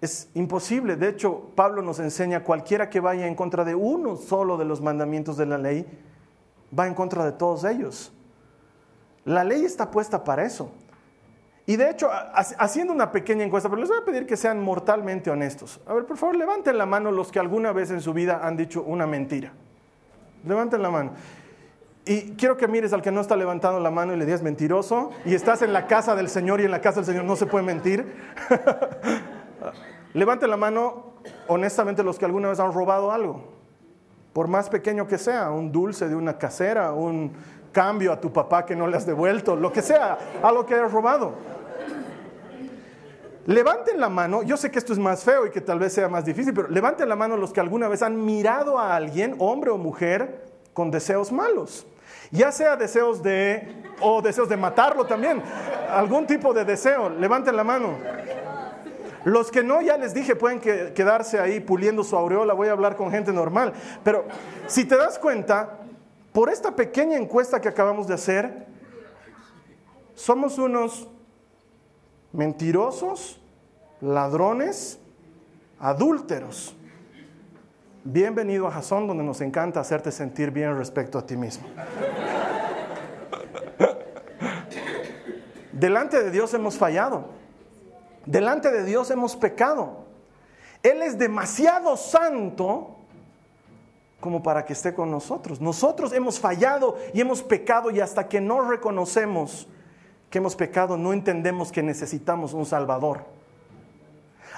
es 0.00 0.28
imposible. 0.34 0.96
De 0.96 1.08
hecho, 1.08 1.50
Pablo 1.54 1.82
nos 1.82 1.98
enseña, 1.98 2.44
cualquiera 2.44 2.88
que 2.88 3.00
vaya 3.00 3.26
en 3.26 3.34
contra 3.34 3.64
de 3.64 3.74
uno 3.74 4.16
solo 4.16 4.56
de 4.56 4.64
los 4.64 4.80
mandamientos 4.80 5.36
de 5.36 5.46
la 5.46 5.58
ley, 5.58 5.86
va 6.76 6.86
en 6.86 6.94
contra 6.94 7.24
de 7.24 7.32
todos 7.32 7.64
ellos. 7.64 8.12
La 9.24 9.42
ley 9.42 9.64
está 9.64 9.90
puesta 9.90 10.22
para 10.22 10.44
eso. 10.44 10.70
Y 11.68 11.76
de 11.76 11.90
hecho, 11.90 12.08
haciendo 12.32 12.92
una 12.92 13.10
pequeña 13.10 13.44
encuesta, 13.44 13.68
pero 13.68 13.80
les 13.80 13.88
voy 13.88 13.98
a 13.98 14.04
pedir 14.04 14.24
que 14.24 14.36
sean 14.36 14.60
mortalmente 14.60 15.30
honestos. 15.30 15.80
A 15.86 15.94
ver, 15.94 16.04
por 16.06 16.16
favor, 16.16 16.36
levanten 16.36 16.78
la 16.78 16.86
mano 16.86 17.10
los 17.10 17.32
que 17.32 17.40
alguna 17.40 17.72
vez 17.72 17.90
en 17.90 18.00
su 18.00 18.12
vida 18.12 18.40
han 18.44 18.56
dicho 18.56 18.84
una 18.84 19.04
mentira. 19.06 19.52
Levanten 20.44 20.80
la 20.80 20.90
mano. 20.90 21.12
Y 22.04 22.36
quiero 22.36 22.56
que 22.56 22.68
mires 22.68 22.92
al 22.92 23.02
que 23.02 23.10
no 23.10 23.20
está 23.20 23.34
levantando 23.34 23.80
la 23.80 23.90
mano 23.90 24.14
y 24.14 24.16
le 24.16 24.24
digas 24.24 24.42
mentiroso. 24.42 25.10
Y 25.24 25.34
estás 25.34 25.62
en 25.62 25.72
la 25.72 25.88
casa 25.88 26.14
del 26.14 26.28
Señor 26.28 26.60
y 26.60 26.64
en 26.64 26.70
la 26.70 26.80
casa 26.80 27.00
del 27.00 27.06
Señor 27.06 27.24
no 27.24 27.34
se 27.34 27.46
puede 27.46 27.64
mentir. 27.64 28.14
Levante 30.14 30.46
la 30.46 30.56
mano, 30.56 31.14
honestamente, 31.48 32.04
los 32.04 32.16
que 32.16 32.26
alguna 32.26 32.48
vez 32.48 32.60
han 32.60 32.72
robado 32.72 33.10
algo, 33.10 33.56
por 34.32 34.46
más 34.46 34.70
pequeño 34.70 35.08
que 35.08 35.18
sea, 35.18 35.50
un 35.50 35.72
dulce 35.72 36.08
de 36.08 36.14
una 36.14 36.38
casera, 36.38 36.92
un 36.92 37.32
cambio 37.72 38.12
a 38.12 38.20
tu 38.20 38.32
papá 38.32 38.64
que 38.64 38.76
no 38.76 38.86
le 38.86 38.96
has 38.96 39.04
devuelto, 39.04 39.56
lo 39.56 39.72
que 39.72 39.82
sea, 39.82 40.16
algo 40.44 40.64
que 40.64 40.74
hayas 40.74 40.92
robado. 40.92 41.55
Levanten 43.46 44.00
la 44.00 44.08
mano, 44.08 44.42
yo 44.42 44.56
sé 44.56 44.72
que 44.72 44.78
esto 44.78 44.92
es 44.92 44.98
más 44.98 45.22
feo 45.22 45.46
y 45.46 45.50
que 45.50 45.60
tal 45.60 45.78
vez 45.78 45.92
sea 45.92 46.08
más 46.08 46.24
difícil, 46.24 46.52
pero 46.52 46.68
levanten 46.68 47.08
la 47.08 47.14
mano 47.14 47.36
los 47.36 47.52
que 47.52 47.60
alguna 47.60 47.86
vez 47.86 48.02
han 48.02 48.24
mirado 48.24 48.76
a 48.76 48.96
alguien, 48.96 49.36
hombre 49.38 49.70
o 49.70 49.78
mujer, 49.78 50.44
con 50.74 50.90
deseos 50.90 51.30
malos. 51.30 51.86
Ya 52.32 52.50
sea 52.50 52.74
deseos 52.74 53.22
de, 53.22 53.84
o 54.00 54.20
deseos 54.20 54.48
de 54.48 54.56
matarlo 54.56 55.06
también, 55.06 55.40
algún 55.88 56.26
tipo 56.26 56.52
de 56.52 56.64
deseo, 56.64 57.08
levanten 57.08 57.54
la 57.54 57.62
mano. 57.62 57.96
Los 59.22 59.52
que 59.52 59.62
no, 59.62 59.80
ya 59.80 59.96
les 59.96 60.12
dije, 60.12 60.34
pueden 60.34 60.58
quedarse 60.60 61.38
ahí 61.38 61.60
puliendo 61.60 62.02
su 62.02 62.16
aureola, 62.16 62.52
voy 62.52 62.66
a 62.66 62.72
hablar 62.72 62.96
con 62.96 63.12
gente 63.12 63.32
normal. 63.32 63.72
Pero 64.02 64.24
si 64.66 64.84
te 64.84 64.96
das 64.96 65.20
cuenta, 65.20 65.78
por 66.32 66.48
esta 66.48 66.74
pequeña 66.74 67.16
encuesta 67.16 67.60
que 67.60 67.68
acabamos 67.68 68.08
de 68.08 68.14
hacer, 68.14 68.66
somos 70.14 70.58
unos 70.58 71.08
mentirosos, 72.36 73.40
ladrones, 74.02 74.98
adúlteros. 75.80 76.76
Bienvenido 78.04 78.68
a 78.68 78.72
Jason, 78.72 79.08
donde 79.08 79.24
nos 79.24 79.40
encanta 79.40 79.80
hacerte 79.80 80.12
sentir 80.12 80.50
bien 80.50 80.76
respecto 80.76 81.18
a 81.18 81.26
ti 81.26 81.36
mismo. 81.36 81.66
Delante 85.72 86.22
de 86.22 86.30
Dios 86.30 86.52
hemos 86.54 86.76
fallado. 86.76 87.30
Delante 88.26 88.70
de 88.70 88.84
Dios 88.84 89.10
hemos 89.10 89.34
pecado. 89.34 90.04
Él 90.82 91.02
es 91.02 91.18
demasiado 91.18 91.96
santo 91.96 92.96
como 94.20 94.42
para 94.42 94.64
que 94.64 94.74
esté 94.74 94.94
con 94.94 95.10
nosotros. 95.10 95.60
Nosotros 95.60 96.12
hemos 96.12 96.38
fallado 96.38 96.96
y 97.14 97.20
hemos 97.20 97.42
pecado 97.42 97.90
y 97.90 98.00
hasta 98.00 98.28
que 98.28 98.40
no 98.40 98.60
reconocemos 98.60 99.68
que 100.30 100.38
hemos 100.38 100.56
pecado, 100.56 100.96
no 100.96 101.12
entendemos 101.12 101.72
que 101.72 101.82
necesitamos 101.82 102.52
un 102.52 102.66
Salvador. 102.66 103.24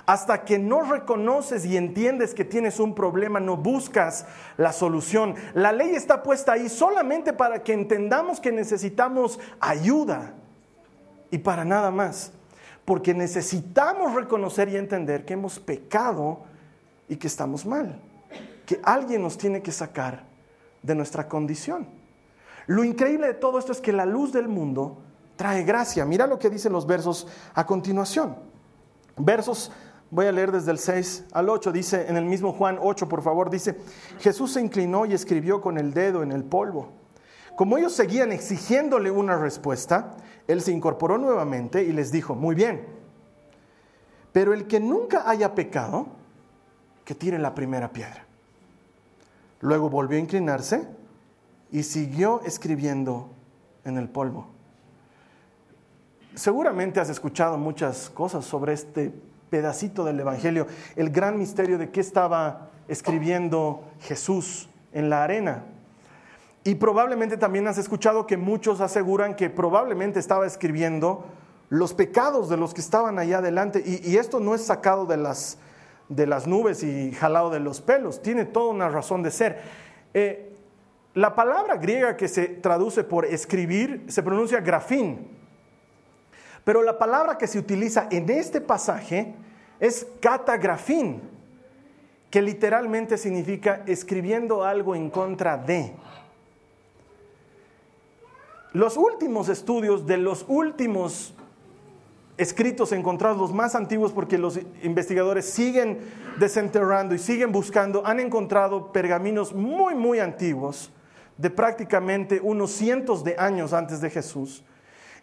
Hasta 0.07 0.45
que 0.45 0.59
no 0.59 0.83
reconoces 0.83 1.67
y 1.67 1.77
entiendes 1.77 2.33
que 2.33 2.45
tienes 2.45 2.81
un 2.81 2.95
problema, 2.95 3.41
no 3.41 3.57
buscas 3.57 4.27
la 4.57 4.73
solución. 4.73 5.35
La 5.53 5.73
ley 5.73 5.91
está 5.91 6.23
puesta 6.23 6.53
ahí 6.53 6.69
solamente 6.69 7.33
para 7.33 7.63
que 7.63 7.75
entendamos 7.75 8.41
que 8.41 8.53
necesitamos 8.53 9.39
ayuda 9.61 10.33
y 11.31 11.39
para 11.39 11.65
nada 11.65 11.91
más 11.91 12.33
porque 12.89 13.13
necesitamos 13.13 14.15
reconocer 14.15 14.71
y 14.71 14.77
entender 14.79 15.27
que 15.27 15.35
hemos 15.35 15.61
pecado 15.61 16.39
y 17.07 17.17
que 17.17 17.27
estamos 17.27 17.67
mal, 17.67 18.01
que 18.65 18.81
alguien 18.83 19.21
nos 19.21 19.37
tiene 19.37 19.61
que 19.61 19.73
sacar 19.73 20.25
de 20.83 20.95
nuestra 20.95 21.29
condición. 21.29 21.87
Lo 22.67 22.83
increíble 22.85 23.27
de 23.27 23.35
todo 23.35 23.59
esto 23.59 23.73
es 23.73 23.83
que 23.83 23.93
la 23.93 24.07
luz 24.07 24.33
del 24.33 24.49
mundo 24.49 25.03
trae 25.39 25.63
gracia. 25.63 26.05
Mira 26.05 26.27
lo 26.27 26.39
que 26.39 26.51
dicen 26.51 26.73
los 26.73 26.87
versos 26.87 27.27
a 27.55 27.65
continuación. 27.65 28.37
Versos, 29.17 29.71
voy 30.11 30.27
a 30.27 30.33
leer 30.33 30.51
desde 30.51 30.73
el 30.73 30.79
6 30.79 31.27
al 31.33 31.49
8, 31.49 31.73
dice 31.73 32.07
en 32.09 32.17
el 32.17 32.25
mismo 32.25 32.53
Juan 32.53 32.79
8, 32.83 33.09
por 33.09 33.23
favor, 33.23 33.49
dice, 33.49 33.79
Jesús 34.19 34.53
se 34.53 34.61
inclinó 34.61 35.07
y 35.07 35.15
escribió 35.15 35.61
con 35.61 35.79
el 35.79 35.95
dedo 35.95 36.25
en 36.25 36.33
el 36.33 36.43
polvo. 36.43 36.89
Como 37.57 37.79
ellos 37.79 37.93
seguían 37.93 38.33
exigiéndole 38.33 39.13
una 39.13 39.39
respuesta, 39.39 40.17
él 40.49 40.61
se 40.61 40.73
incorporó 40.73 41.19
nuevamente 41.19 41.85
y 41.85 41.93
les 41.93 42.11
dijo, 42.11 42.35
muy 42.35 42.57
bien, 42.57 42.85
pero 44.33 44.53
el 44.53 44.67
que 44.67 44.81
nunca 44.81 45.31
haya 45.31 45.55
pecado, 45.55 46.09
que 47.05 47.15
tire 47.15 47.39
la 47.39 47.55
primera 47.55 47.93
piedra. 47.93 48.27
Luego 49.61 49.89
volvió 49.89 50.19
a 50.19 50.21
inclinarse 50.21 50.89
y 51.71 51.85
siguió 51.85 52.41
escribiendo 52.45 53.31
en 53.85 53.99
el 53.99 54.09
polvo. 54.09 54.58
Seguramente 56.39 57.01
has 57.01 57.11
escuchado 57.11 57.59
muchas 57.59 58.11
cosas 58.11 58.45
sobre 58.45 58.73
este 58.73 59.13
pedacito 59.51 60.05
del 60.05 60.21
Evangelio, 60.21 60.69
el 60.95 61.11
gran 61.11 61.37
misterio 61.37 61.79
de 61.79 61.91
qué 61.91 61.99
estaba 61.99 62.69
escribiendo 62.87 63.83
Jesús 64.03 64.69
en 64.93 65.11
la 65.11 65.25
arena. 65.25 65.65
Y 66.63 66.77
probablemente 66.77 67.39
también 67.39 67.67
has 67.67 67.77
escuchado 67.77 68.25
que 68.29 68.37
muchos 68.37 68.81
aseguran 68.81 69.35
que 69.35 69.51
probablemente 69.51 70.21
estaba 70.21 70.47
escribiendo 70.47 71.25
los 71.71 71.93
pecados 71.93 72.49
de 72.49 72.57
los 72.57 72.73
que 72.73 72.83
estaban 72.83 73.19
allá 73.19 73.39
adelante. 73.39 73.83
Y, 73.85 74.17
esto 74.17 74.39
no 74.39 74.55
es 74.55 74.65
sacado 74.65 75.07
de 75.07 75.17
las, 75.17 75.59
de 76.09 76.29
las 76.29 76.47
nubes 76.47 76.85
y 76.85 77.11
jalado 77.15 77.51
de 77.51 77.59
los 77.59 77.81
pelos, 77.81 78.23
tiene 78.23 78.45
toda 78.45 78.73
una 78.73 78.89
razón 78.89 79.25
de 79.25 79.33
ser. 79.33 79.61
Eh, 80.15 80.55
la 81.15 81.35
palabra 81.35 81.79
griega 81.79 82.17
que 82.17 82.29
se 82.29 82.47
traduce 82.47 83.03
por 83.03 83.25
escribir 83.25 84.05
se 84.07 84.23
pronuncia 84.23 84.61
grafín, 84.61 85.38
pero 86.65 86.83
la 86.83 86.99
palabra 86.99 87.39
que 87.39 87.47
se 87.47 87.59
utiliza 87.59 88.09
en 88.11 88.29
este 88.31 88.61
pasaje 88.61 89.35
es 89.81 90.07
catagrafín, 90.21 91.21
que 92.31 92.43
literalmente 92.43 93.17
significa 93.17 93.83
escribiendo 93.87 94.65
algo 94.65 94.95
en 94.95 95.11
contra 95.11 95.57
de. 95.57 95.95
Los 98.73 98.97
últimos 98.97 99.49
estudios 99.49 100.07
de 100.07 100.19
los 100.19 100.45
últimos 100.47 101.35
escritos 102.37 102.93
encontrados, 102.93 103.39
los 103.39 103.53
más 103.53 103.75
antiguos, 103.75 104.13
porque 104.13 104.39
los 104.39 104.61
investigadores 104.83 105.47
siguen 105.47 105.99
desenterrando 106.39 107.15
y 107.15 107.19
siguen 107.19 107.51
buscando, 107.51 108.07
han 108.07 108.21
encontrado 108.21 108.93
pergaminos 108.93 109.53
muy, 109.53 109.95
muy 109.95 110.21
antiguos, 110.21 110.93
de 111.37 111.51
prácticamente 111.51 112.41
unos 112.43 112.73
cientos 112.73 113.25
de 113.25 113.37
años 113.39 113.73
antes 113.73 114.01
de 114.01 114.11
Jesús, 114.11 114.63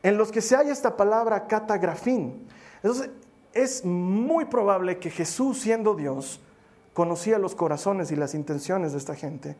en 0.06 0.18
los 0.18 0.32
que 0.32 0.40
se 0.40 0.56
halla 0.56 0.72
esta 0.72 0.96
palabra 0.96 1.48
catagrafín. 1.48 2.48
Entonces, 2.84 3.10
es 3.54 3.84
muy 3.84 4.46
probable 4.46 5.00
que 5.00 5.10
Jesús, 5.10 5.58
siendo 5.60 5.96
Dios, 5.96 6.40
conocía 6.94 7.40
los 7.40 7.56
corazones 7.56 8.12
y 8.12 8.16
las 8.16 8.36
intenciones 8.36 8.92
de 8.92 9.00
esta 9.00 9.16
gente 9.16 9.58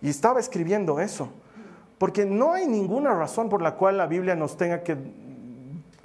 y 0.00 0.08
estaba 0.08 0.38
escribiendo 0.38 1.00
eso. 1.00 1.30
Porque 1.98 2.24
no 2.24 2.52
hay 2.52 2.68
ninguna 2.68 3.12
razón 3.12 3.48
por 3.48 3.60
la 3.60 3.74
cual 3.74 3.96
la 3.96 4.06
Biblia 4.06 4.36
nos 4.36 4.56
tenga 4.56 4.84
que 4.84 4.96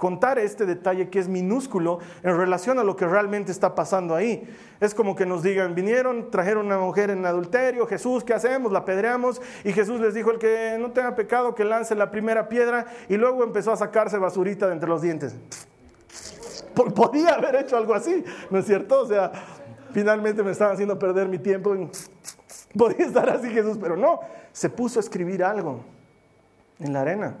contar 0.02 0.36
este 0.40 0.66
detalle 0.66 1.10
que 1.10 1.20
es 1.20 1.28
minúsculo 1.28 2.00
en 2.24 2.36
relación 2.36 2.76
a 2.80 2.82
lo 2.82 2.96
que 2.96 3.06
realmente 3.06 3.52
está 3.52 3.76
pasando 3.76 4.16
ahí. 4.16 4.52
Es 4.80 4.96
como 4.96 5.14
que 5.14 5.24
nos 5.24 5.44
digan, 5.44 5.76
vinieron, 5.76 6.28
trajeron 6.28 6.66
una 6.66 6.76
mujer 6.76 7.10
en 7.10 7.24
adulterio, 7.24 7.86
Jesús, 7.86 8.24
¿qué 8.24 8.34
hacemos? 8.34 8.72
La 8.72 8.80
apedreamos 8.80 9.40
y 9.62 9.72
Jesús 9.72 10.00
les 10.00 10.12
dijo, 10.12 10.32
el 10.32 10.40
que 10.40 10.76
no 10.80 10.90
tenga 10.90 11.14
pecado, 11.14 11.54
que 11.54 11.64
lance 11.64 11.94
la 11.94 12.10
primera 12.10 12.48
piedra 12.48 12.86
y 13.08 13.16
luego 13.16 13.44
empezó 13.44 13.70
a 13.70 13.76
sacarse 13.76 14.18
basurita 14.18 14.66
de 14.66 14.72
entre 14.72 14.88
los 14.88 15.02
dientes. 15.02 15.36
Podía 16.74 17.34
haber 17.34 17.54
hecho 17.54 17.76
algo 17.76 17.94
así, 17.94 18.24
¿no 18.50 18.58
es 18.58 18.66
cierto? 18.66 19.02
O 19.02 19.06
sea, 19.06 19.30
finalmente 19.92 20.42
me 20.42 20.50
estaban 20.50 20.74
haciendo 20.74 20.98
perder 20.98 21.28
mi 21.28 21.38
tiempo. 21.38 21.76
Podía 22.76 23.06
estar 23.06 23.30
así 23.30 23.50
Jesús, 23.50 23.78
pero 23.80 23.96
no, 23.96 24.18
se 24.50 24.68
puso 24.68 24.98
a 24.98 25.00
escribir 25.00 25.44
algo 25.44 25.84
en 26.80 26.92
la 26.92 27.02
arena. 27.02 27.36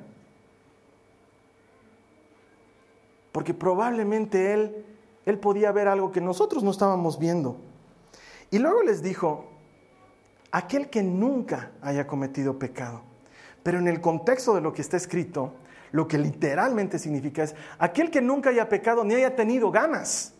Porque 3.32 3.54
probablemente 3.54 4.52
él, 4.52 4.84
él 5.24 5.38
podía 5.38 5.72
ver 5.72 5.88
algo 5.88 6.12
que 6.12 6.20
nosotros 6.20 6.62
no 6.62 6.70
estábamos 6.70 7.18
viendo. 7.18 7.56
Y 8.50 8.58
luego 8.58 8.82
les 8.82 9.02
dijo, 9.02 9.46
aquel 10.50 10.90
que 10.90 11.02
nunca 11.02 11.72
haya 11.80 12.06
cometido 12.06 12.58
pecado. 12.58 13.02
Pero 13.62 13.78
en 13.78 13.88
el 13.88 14.00
contexto 14.02 14.54
de 14.54 14.60
lo 14.60 14.74
que 14.74 14.82
está 14.82 14.98
escrito, 14.98 15.54
lo 15.92 16.06
que 16.06 16.18
literalmente 16.18 16.98
significa 16.98 17.42
es 17.42 17.54
aquel 17.78 18.10
que 18.10 18.20
nunca 18.20 18.50
haya 18.50 18.68
pecado 18.68 19.04
ni 19.04 19.14
haya 19.14 19.34
tenido 19.34 19.70
ganas 19.70 20.34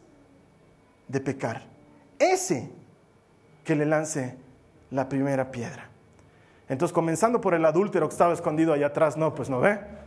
de 1.08 1.20
pecar. 1.20 1.62
Ese 2.18 2.70
que 3.64 3.74
le 3.74 3.86
lance 3.86 4.36
la 4.90 5.08
primera 5.08 5.50
piedra. 5.50 5.88
Entonces, 6.68 6.92
comenzando 6.92 7.40
por 7.40 7.54
el 7.54 7.64
adúltero 7.64 8.08
que 8.08 8.12
estaba 8.12 8.32
escondido 8.32 8.72
allá 8.72 8.88
atrás, 8.88 9.16
no, 9.16 9.34
pues 9.34 9.48
no 9.48 9.60
ve 9.60 10.01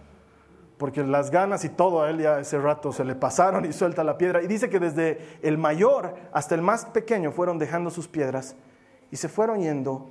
porque 0.77 1.03
las 1.03 1.31
ganas 1.31 1.63
y 1.63 1.69
todo 1.69 2.03
a 2.03 2.09
él 2.09 2.19
ya 2.19 2.39
ese 2.39 2.59
rato 2.59 2.91
se 2.91 3.05
le 3.05 3.15
pasaron 3.15 3.65
y 3.65 3.71
suelta 3.71 4.03
la 4.03 4.17
piedra. 4.17 4.43
Y 4.43 4.47
dice 4.47 4.69
que 4.69 4.79
desde 4.79 5.39
el 5.41 5.57
mayor 5.57 6.15
hasta 6.33 6.55
el 6.55 6.61
más 6.61 6.85
pequeño 6.85 7.31
fueron 7.31 7.57
dejando 7.57 7.89
sus 7.89 8.07
piedras 8.07 8.55
y 9.11 9.15
se 9.15 9.29
fueron 9.29 9.61
yendo 9.61 10.09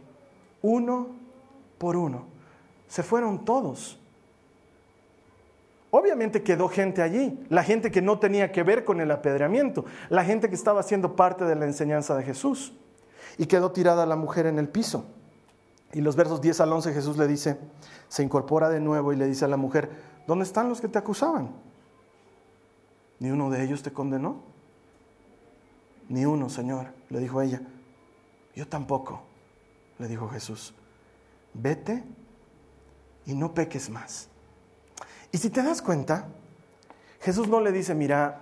uno 0.62 1.09
por 1.79 1.96
uno. 1.96 2.27
Se 2.88 3.03
fueron 3.03 3.44
todos. 3.44 4.00
Obviamente 5.90 6.42
quedó 6.42 6.68
gente 6.68 7.03
allí, 7.03 7.46
la 7.50 7.62
gente 7.62 7.90
que 7.90 8.03
no 8.03 8.18
tenía 8.18 8.50
que 8.50 8.62
ver 8.62 8.85
con 8.85 9.00
el 9.00 9.11
apedreamiento, 9.11 9.85
la 10.09 10.24
gente 10.24 10.48
que 10.48 10.55
estaba 10.55 10.83
siendo 10.83 11.14
parte 11.14 11.44
de 11.44 11.55
la 11.55 11.66
enseñanza 11.66 12.16
de 12.16 12.24
Jesús. 12.24 12.72
Y 13.37 13.46
quedó 13.46 13.70
tirada 13.70 14.07
la 14.07 14.16
mujer 14.16 14.46
en 14.46 14.59
el 14.59 14.68
piso. 14.68 15.05
Y 15.92 16.00
los 16.00 16.16
versos 16.16 16.40
10 16.40 16.61
al 16.61 16.72
11 16.72 16.92
Jesús 16.92 17.16
le 17.16 17.29
dice, 17.29 17.59
se 18.09 18.22
incorpora 18.22 18.68
de 18.68 18.81
nuevo 18.81 19.12
y 19.12 19.16
le 19.16 19.27
dice 19.27 19.44
a 19.44 19.48
la 19.48 19.57
mujer, 19.57 19.90
¿Dónde 20.26 20.44
están 20.44 20.68
los 20.68 20.80
que 20.80 20.88
te 20.88 20.98
acusaban? 20.98 21.50
¿Ni 23.18 23.30
uno 23.30 23.50
de 23.50 23.62
ellos 23.62 23.82
te 23.82 23.92
condenó? 23.92 24.42
Ni 26.08 26.24
uno, 26.24 26.48
Señor, 26.48 26.88
le 27.10 27.20
dijo 27.20 27.40
ella. 27.40 27.60
Yo 28.54 28.68
tampoco, 28.68 29.22
le 29.98 30.08
dijo 30.08 30.28
Jesús. 30.28 30.74
Vete 31.52 32.04
y 33.26 33.34
no 33.34 33.54
peques 33.54 33.90
más. 33.90 34.28
Y 35.32 35.38
si 35.38 35.50
te 35.50 35.62
das 35.62 35.82
cuenta, 35.82 36.28
Jesús 37.20 37.48
no 37.48 37.60
le 37.60 37.72
dice, 37.72 37.94
mira, 37.94 38.40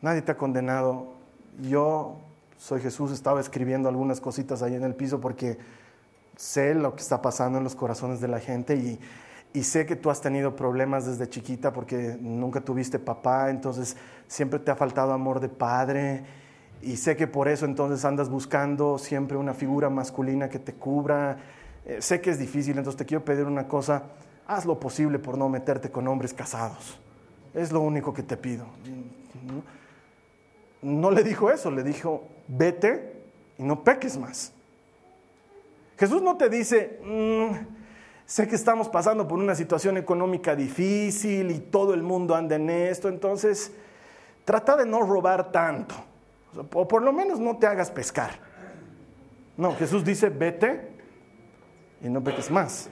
nadie 0.00 0.22
te 0.22 0.32
ha 0.32 0.36
condenado. 0.36 1.14
Yo 1.60 2.16
soy 2.56 2.80
Jesús, 2.80 3.10
estaba 3.10 3.40
escribiendo 3.40 3.88
algunas 3.88 4.20
cositas 4.20 4.62
ahí 4.62 4.74
en 4.74 4.84
el 4.84 4.94
piso 4.94 5.20
porque 5.20 5.58
sé 6.36 6.74
lo 6.74 6.94
que 6.94 7.02
está 7.02 7.20
pasando 7.20 7.58
en 7.58 7.64
los 7.64 7.74
corazones 7.74 8.20
de 8.20 8.28
la 8.28 8.40
gente 8.40 8.76
y 8.76 8.98
y 9.54 9.64
sé 9.64 9.84
que 9.84 9.96
tú 9.96 10.10
has 10.10 10.20
tenido 10.20 10.56
problemas 10.56 11.04
desde 11.04 11.28
chiquita 11.28 11.72
porque 11.72 12.16
nunca 12.20 12.60
tuviste 12.60 12.98
papá, 12.98 13.50
entonces 13.50 13.96
siempre 14.26 14.58
te 14.58 14.70
ha 14.70 14.76
faltado 14.76 15.12
amor 15.12 15.40
de 15.40 15.48
padre. 15.48 16.24
Y 16.80 16.96
sé 16.96 17.16
que 17.16 17.26
por 17.26 17.48
eso 17.48 17.64
entonces 17.64 18.04
andas 18.04 18.28
buscando 18.28 18.98
siempre 18.98 19.36
una 19.36 19.54
figura 19.54 19.90
masculina 19.90 20.48
que 20.48 20.58
te 20.58 20.72
cubra. 20.72 21.36
Eh, 21.84 21.98
sé 22.00 22.20
que 22.20 22.30
es 22.30 22.38
difícil, 22.38 22.78
entonces 22.78 22.96
te 22.96 23.04
quiero 23.04 23.24
pedir 23.24 23.44
una 23.44 23.68
cosa. 23.68 24.04
Haz 24.46 24.64
lo 24.64 24.80
posible 24.80 25.18
por 25.18 25.36
no 25.36 25.48
meterte 25.48 25.90
con 25.90 26.08
hombres 26.08 26.32
casados. 26.32 26.98
Es 27.54 27.70
lo 27.70 27.80
único 27.80 28.12
que 28.14 28.22
te 28.22 28.36
pido. 28.36 28.66
No 30.80 31.10
le 31.10 31.22
dijo 31.22 31.50
eso, 31.50 31.70
le 31.70 31.84
dijo, 31.84 32.24
vete 32.48 33.22
y 33.58 33.62
no 33.62 33.84
peques 33.84 34.16
más. 34.16 34.52
Jesús 35.98 36.22
no 36.22 36.36
te 36.36 36.48
dice, 36.48 36.98
mm, 37.04 37.81
sé 38.32 38.48
que 38.48 38.54
estamos 38.54 38.88
pasando 38.88 39.28
por 39.28 39.38
una 39.38 39.54
situación 39.54 39.98
económica 39.98 40.56
difícil 40.56 41.50
y 41.50 41.58
todo 41.58 41.92
el 41.92 42.02
mundo 42.02 42.34
anda 42.34 42.56
en 42.56 42.70
esto, 42.70 43.10
entonces 43.10 43.72
trata 44.46 44.74
de 44.74 44.86
no 44.86 45.02
robar 45.02 45.52
tanto, 45.52 45.94
o 46.72 46.88
por 46.88 47.02
lo 47.02 47.12
menos 47.12 47.38
no 47.38 47.58
te 47.58 47.66
hagas 47.66 47.90
pescar. 47.90 48.30
No, 49.54 49.76
Jesús 49.76 50.02
dice, 50.02 50.30
vete 50.30 50.80
y 52.00 52.08
no 52.08 52.24
peques 52.24 52.50
más. 52.50 52.88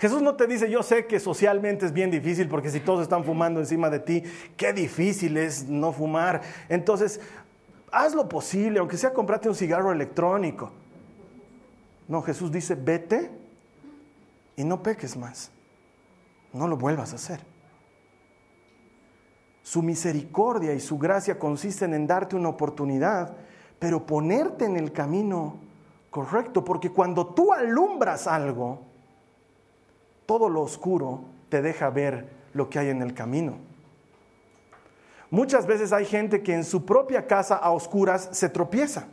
Jesús 0.00 0.20
no 0.20 0.34
te 0.34 0.48
dice, 0.48 0.68
yo 0.68 0.82
sé 0.82 1.06
que 1.06 1.20
socialmente 1.20 1.86
es 1.86 1.92
bien 1.92 2.10
difícil 2.10 2.48
porque 2.48 2.70
si 2.70 2.80
todos 2.80 3.02
están 3.02 3.22
fumando 3.22 3.60
encima 3.60 3.88
de 3.88 4.00
ti, 4.00 4.24
qué 4.56 4.72
difícil 4.72 5.36
es 5.36 5.68
no 5.68 5.92
fumar. 5.92 6.42
Entonces, 6.68 7.20
haz 7.92 8.16
lo 8.16 8.28
posible, 8.28 8.80
aunque 8.80 8.96
sea 8.96 9.12
comprarte 9.12 9.48
un 9.48 9.54
cigarro 9.54 9.92
electrónico. 9.92 10.72
No, 12.08 12.20
Jesús 12.20 12.50
dice, 12.50 12.74
vete 12.74 13.37
y 14.58 14.64
no 14.64 14.82
peques 14.82 15.16
más. 15.16 15.52
No 16.52 16.66
lo 16.66 16.76
vuelvas 16.76 17.12
a 17.12 17.16
hacer. 17.16 17.40
Su 19.62 19.82
misericordia 19.82 20.74
y 20.74 20.80
su 20.80 20.98
gracia 20.98 21.38
consisten 21.38 21.94
en 21.94 22.08
darte 22.08 22.34
una 22.34 22.48
oportunidad, 22.48 23.36
pero 23.78 24.04
ponerte 24.04 24.64
en 24.64 24.76
el 24.76 24.92
camino 24.92 25.58
correcto, 26.10 26.64
porque 26.64 26.90
cuando 26.90 27.28
tú 27.28 27.52
alumbras 27.52 28.26
algo, 28.26 28.80
todo 30.26 30.48
lo 30.48 30.62
oscuro 30.62 31.20
te 31.48 31.62
deja 31.62 31.88
ver 31.90 32.28
lo 32.52 32.68
que 32.68 32.80
hay 32.80 32.88
en 32.88 33.00
el 33.00 33.14
camino. 33.14 33.58
Muchas 35.30 35.66
veces 35.66 35.92
hay 35.92 36.04
gente 36.04 36.42
que 36.42 36.54
en 36.54 36.64
su 36.64 36.84
propia 36.84 37.28
casa 37.28 37.54
a 37.54 37.70
oscuras 37.70 38.30
se 38.32 38.48
tropieza. 38.48 39.06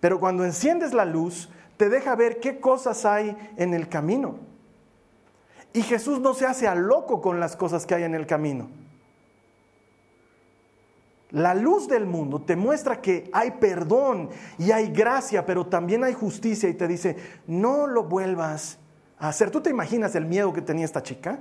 Pero 0.00 0.18
cuando 0.18 0.44
enciendes 0.44 0.92
la 0.92 1.04
luz, 1.04 1.48
te 1.78 1.88
deja 1.88 2.14
ver 2.16 2.40
qué 2.40 2.60
cosas 2.60 3.06
hay 3.06 3.36
en 3.56 3.72
el 3.72 3.88
camino. 3.88 4.36
Y 5.72 5.82
Jesús 5.82 6.20
no 6.20 6.34
se 6.34 6.44
hace 6.44 6.66
a 6.66 6.74
loco 6.74 7.22
con 7.22 7.40
las 7.40 7.56
cosas 7.56 7.86
que 7.86 7.94
hay 7.94 8.02
en 8.02 8.14
el 8.14 8.26
camino. 8.26 8.68
La 11.30 11.54
luz 11.54 11.88
del 11.88 12.04
mundo 12.04 12.40
te 12.40 12.56
muestra 12.56 13.00
que 13.00 13.30
hay 13.32 13.52
perdón 13.52 14.30
y 14.58 14.72
hay 14.72 14.90
gracia, 14.90 15.46
pero 15.46 15.66
también 15.66 16.02
hay 16.02 16.14
justicia 16.14 16.68
y 16.68 16.74
te 16.74 16.88
dice, 16.88 17.16
no 17.46 17.86
lo 17.86 18.04
vuelvas 18.04 18.78
a 19.18 19.28
hacer. 19.28 19.50
¿Tú 19.50 19.60
te 19.60 19.70
imaginas 19.70 20.14
el 20.16 20.24
miedo 20.24 20.52
que 20.52 20.62
tenía 20.62 20.84
esta 20.84 21.02
chica? 21.02 21.38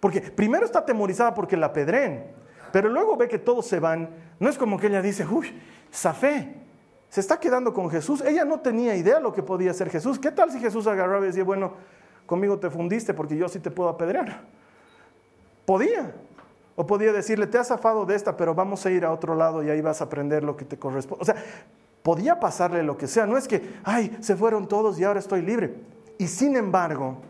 Porque 0.00 0.20
primero 0.20 0.64
está 0.64 0.78
atemorizada 0.78 1.34
porque 1.34 1.56
la 1.56 1.72
pedren. 1.72 2.30
Pero 2.72 2.88
luego 2.88 3.16
ve 3.16 3.28
que 3.28 3.38
todos 3.38 3.66
se 3.66 3.80
van. 3.80 4.08
No 4.38 4.48
es 4.48 4.56
como 4.56 4.78
que 4.78 4.86
ella 4.86 5.02
dice, 5.02 5.26
uy, 5.26 5.60
Zafé, 5.92 6.65
se 7.16 7.22
está 7.22 7.40
quedando 7.40 7.72
con 7.72 7.88
Jesús. 7.88 8.20
Ella 8.20 8.44
no 8.44 8.60
tenía 8.60 8.94
idea 8.94 9.18
lo 9.20 9.32
que 9.32 9.42
podía 9.42 9.70
hacer 9.70 9.88
Jesús. 9.88 10.18
¿Qué 10.18 10.30
tal 10.30 10.50
si 10.50 10.60
Jesús 10.60 10.86
agarraba 10.86 11.24
y 11.24 11.28
decía, 11.28 11.44
bueno, 11.44 11.72
conmigo 12.26 12.58
te 12.58 12.68
fundiste 12.68 13.14
porque 13.14 13.34
yo 13.38 13.48
sí 13.48 13.58
te 13.58 13.70
puedo 13.70 13.88
apedrear? 13.88 14.42
Podía. 15.64 16.14
O 16.74 16.86
podía 16.86 17.14
decirle, 17.14 17.46
te 17.46 17.56
has 17.56 17.68
zafado 17.68 18.04
de 18.04 18.14
esta, 18.14 18.36
pero 18.36 18.54
vamos 18.54 18.84
a 18.84 18.90
ir 18.90 19.02
a 19.06 19.12
otro 19.12 19.34
lado 19.34 19.62
y 19.62 19.70
ahí 19.70 19.80
vas 19.80 20.02
a 20.02 20.04
aprender 20.04 20.44
lo 20.44 20.58
que 20.58 20.66
te 20.66 20.78
corresponde. 20.78 21.22
O 21.22 21.24
sea, 21.24 21.36
podía 22.02 22.38
pasarle 22.38 22.82
lo 22.82 22.98
que 22.98 23.06
sea. 23.06 23.24
No 23.24 23.38
es 23.38 23.48
que, 23.48 23.66
ay, 23.82 24.14
se 24.20 24.36
fueron 24.36 24.68
todos 24.68 24.98
y 24.98 25.04
ahora 25.04 25.20
estoy 25.20 25.40
libre. 25.40 25.74
Y 26.18 26.26
sin 26.26 26.54
embargo, 26.54 27.22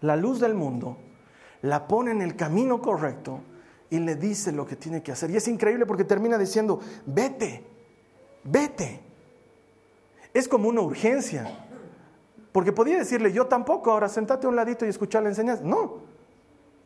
la 0.00 0.16
luz 0.16 0.40
del 0.40 0.54
mundo 0.54 0.96
la 1.60 1.86
pone 1.86 2.12
en 2.12 2.22
el 2.22 2.34
camino 2.34 2.80
correcto 2.80 3.40
y 3.90 3.98
le 3.98 4.14
dice 4.14 4.52
lo 4.52 4.64
que 4.64 4.76
tiene 4.76 5.02
que 5.02 5.12
hacer. 5.12 5.30
Y 5.30 5.36
es 5.36 5.46
increíble 5.48 5.84
porque 5.84 6.04
termina 6.04 6.38
diciendo, 6.38 6.80
vete, 7.04 7.71
vete. 8.44 9.00
Es 10.34 10.48
como 10.48 10.68
una 10.68 10.80
urgencia. 10.80 11.46
Porque 12.52 12.72
podía 12.72 12.98
decirle, 12.98 13.32
yo 13.32 13.46
tampoco, 13.46 13.90
ahora 13.90 14.08
sentate 14.08 14.46
a 14.46 14.50
un 14.50 14.56
ladito 14.56 14.84
y 14.84 14.88
escucha 14.88 15.20
la 15.20 15.30
enseñanza. 15.30 15.62
No, 15.64 16.00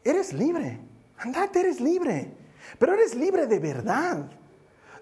eres 0.05 0.33
libre. 0.33 0.81
Andate, 1.19 1.61
eres 1.61 1.81
libre. 1.81 2.33
Pero 2.79 2.95
eres 2.95 3.15
libre 3.15 3.47
de 3.47 3.59
verdad. 3.59 4.31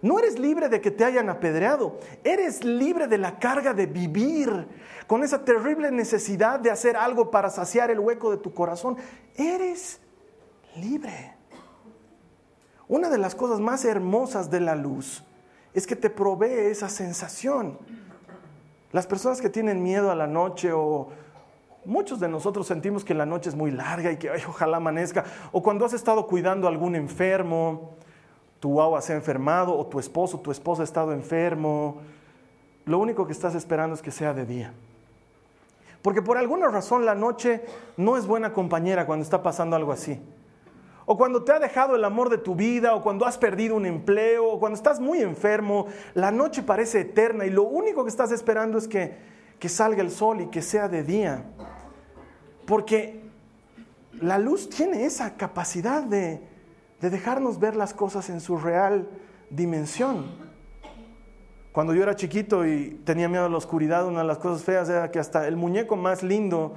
No 0.01 0.19
eres 0.19 0.39
libre 0.39 0.69
de 0.69 0.81
que 0.81 0.91
te 0.91 1.05
hayan 1.05 1.29
apedreado. 1.29 1.99
Eres 2.23 2.65
libre 2.65 3.07
de 3.09 3.19
la 3.19 3.39
carga 3.39 3.75
de 3.75 3.87
vivir 3.87 4.67
con 5.07 5.23
esa 5.23 5.45
terrible 5.45 5.91
necesidad 5.91 6.61
de 6.61 6.71
hacer 6.71 6.97
algo 6.97 7.31
para 7.31 7.51
saciar 7.51 7.91
el 7.91 8.01
hueco 8.01 8.31
de 8.31 8.39
tu 8.39 8.53
corazón. 8.53 8.97
Eres 9.37 10.01
libre. 10.77 11.35
Una 12.89 13.09
de 13.09 13.19
las 13.19 13.35
cosas 13.35 13.61
más 13.61 13.85
hermosas 13.85 14.51
de 14.51 14.61
la 14.61 14.75
luz 14.75 15.25
es 15.75 15.87
que 15.87 15.97
te 15.97 16.09
provee 16.09 16.71
esa 16.71 16.89
sensación. 16.89 17.79
Las 18.93 19.07
personas 19.07 19.41
que 19.41 19.51
tienen 19.51 19.83
miedo 19.83 20.11
a 20.11 20.15
la 20.15 20.29
noche 20.29 20.73
o 20.73 21.09
muchos 21.85 22.21
de 22.21 22.29
nosotros 22.29 22.67
sentimos 22.67 23.05
que 23.05 23.13
la 23.13 23.27
noche 23.27 23.51
es 23.51 23.57
muy 23.57 23.73
larga 23.73 24.13
y 24.13 24.17
que 24.17 24.31
ojalá 24.49 24.77
amanezca, 24.77 25.25
o 25.53 25.63
cuando 25.63 25.85
has 25.85 25.93
estado 25.93 26.27
cuidando 26.29 26.69
a 26.69 26.71
algún 26.71 26.95
enfermo, 26.95 27.97
tu 28.61 28.81
agua 28.81 29.03
se 29.03 29.13
ha 29.13 29.17
enfermado 29.17 29.77
o 29.77 29.85
tu 29.87 29.99
esposo, 29.99 30.41
tu 30.41 30.53
esposa 30.53 30.83
ha 30.83 30.85
estado 30.85 31.13
enfermo, 31.13 31.99
lo 32.87 32.99
único 32.99 33.27
que 33.27 33.33
estás 33.33 33.55
esperando 33.57 33.95
es 33.95 34.03
que 34.03 34.13
sea 34.13 34.33
de 34.33 34.47
día. 34.47 34.73
Porque 36.03 36.23
por 36.23 36.39
alguna 36.39 36.69
razón 36.69 37.05
la 37.05 37.15
noche 37.15 37.65
no 37.97 38.17
es 38.17 38.27
buena 38.27 38.53
compañera 38.53 39.07
cuando 39.07 39.25
está 39.25 39.43
pasando 39.43 39.75
algo 39.75 39.91
así 39.91 40.21
o 41.07 41.17
cuando 41.17 41.45
te 41.45 41.53
ha 41.53 41.59
dejado 41.59 41.97
el 41.97 42.05
amor 42.05 42.31
de 42.31 42.39
tu 42.39 42.55
vida, 42.55 42.95
o 42.95 43.03
cuando 43.03 43.27
has 43.27 43.37
perdido 43.37 43.77
un 43.77 43.87
empleo, 43.87 44.49
o 44.49 44.59
cuando 44.59 44.77
estás 44.77 45.01
muy 45.01 45.21
enfermo, 45.21 45.87
la 46.15 46.31
noche 46.31 46.63
parece 46.63 47.01
eterna 47.01 47.45
y 47.45 47.51
lo 47.51 47.65
único 47.65 48.05
que 48.05 48.11
estás 48.11 48.33
esperando 48.33 48.79
es 48.79 48.89
que, 48.89 49.17
que 49.59 49.69
salga 49.69 50.03
el 50.03 50.11
sol 50.11 50.41
y 50.41 50.47
que 50.47 50.63
sea 50.63 50.89
de 50.89 51.03
día. 51.03 51.45
Porque 52.67 53.23
la 54.21 54.39
luz 54.39 54.71
tiene 54.71 55.05
esa 55.05 55.37
capacidad 55.37 56.03
de, 56.03 56.41
de 57.01 57.11
dejarnos 57.11 57.59
ver 57.59 57.77
las 57.77 57.93
cosas 57.93 58.31
en 58.31 58.41
su 58.41 58.57
real 58.57 59.09
dimensión. 59.51 60.43
Cuando 61.73 61.93
yo 61.93 62.03
era 62.03 62.15
chiquito 62.15 62.65
y 62.65 63.01
tenía 63.05 63.29
miedo 63.29 63.47
a 63.47 63.49
la 63.49 63.57
oscuridad, 63.57 64.07
una 64.07 64.21
de 64.21 64.27
las 64.27 64.39
cosas 64.39 64.63
feas 64.63 64.89
era 64.89 65.11
que 65.11 65.19
hasta 65.19 65.49
el 65.49 65.57
muñeco 65.57 65.97
más 65.97 66.23
lindo 66.23 66.77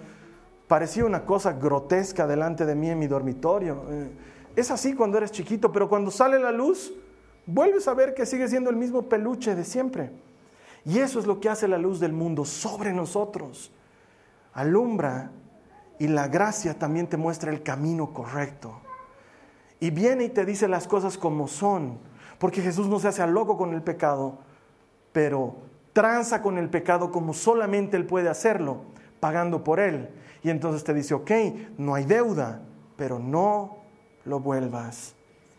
parecía 0.67 1.05
una 1.05 1.25
cosa 1.25 1.53
grotesca 1.53 2.27
delante 2.27 2.65
de 2.65 2.75
mí 2.75 2.89
en 2.89 2.99
mi 2.99 3.07
dormitorio. 3.07 3.83
Eh, 3.89 4.09
es 4.55 4.71
así 4.71 4.93
cuando 4.93 5.17
eres 5.17 5.31
chiquito, 5.31 5.71
pero 5.71 5.87
cuando 5.87 6.11
sale 6.11 6.39
la 6.39 6.51
luz, 6.51 6.93
vuelves 7.45 7.87
a 7.87 7.93
ver 7.93 8.13
que 8.13 8.25
sigue 8.25 8.47
siendo 8.47 8.69
el 8.69 8.75
mismo 8.75 9.03
peluche 9.03 9.55
de 9.55 9.63
siempre. 9.63 10.11
Y 10.85 10.99
eso 10.99 11.19
es 11.19 11.25
lo 11.25 11.39
que 11.39 11.49
hace 11.49 11.67
la 11.67 11.77
luz 11.77 11.99
del 11.99 12.13
mundo 12.13 12.45
sobre 12.45 12.93
nosotros. 12.93 13.71
Alumbra 14.53 15.31
y 15.99 16.07
la 16.07 16.27
gracia 16.27 16.77
también 16.77 17.07
te 17.07 17.17
muestra 17.17 17.51
el 17.51 17.63
camino 17.63 18.13
correcto. 18.13 18.81
Y 19.79 19.91
viene 19.91 20.25
y 20.25 20.29
te 20.29 20.45
dice 20.45 20.67
las 20.67 20.87
cosas 20.87 21.17
como 21.17 21.47
son, 21.47 21.99
porque 22.39 22.61
Jesús 22.61 22.87
no 22.87 22.99
se 22.99 23.07
hace 23.07 23.25
loco 23.27 23.57
con 23.57 23.73
el 23.73 23.81
pecado, 23.81 24.39
pero 25.11 25.57
tranza 25.93 26.41
con 26.41 26.57
el 26.57 26.69
pecado 26.69 27.11
como 27.11 27.33
solamente 27.33 27.97
Él 27.97 28.05
puede 28.05 28.29
hacerlo, 28.29 28.81
pagando 29.19 29.63
por 29.63 29.79
Él. 29.79 30.09
Y 30.43 30.49
entonces 30.49 30.83
te 30.83 30.93
dice, 30.93 31.13
ok, 31.13 31.31
no 31.77 31.95
hay 31.95 32.05
deuda, 32.05 32.61
pero 32.95 33.19
no 33.19 33.77
lo 34.25 34.39
vuelvas 34.39 35.15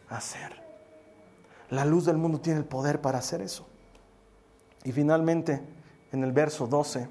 a 0.08 0.16
hacer. 0.16 0.62
La 1.70 1.84
luz 1.84 2.06
del 2.06 2.16
mundo 2.16 2.40
tiene 2.40 2.60
el 2.60 2.64
poder 2.64 3.00
para 3.00 3.18
hacer 3.18 3.42
eso. 3.42 3.66
Y 4.84 4.92
finalmente, 4.92 5.62
en 6.12 6.24
el 6.24 6.32
verso 6.32 6.66
12, 6.66 7.08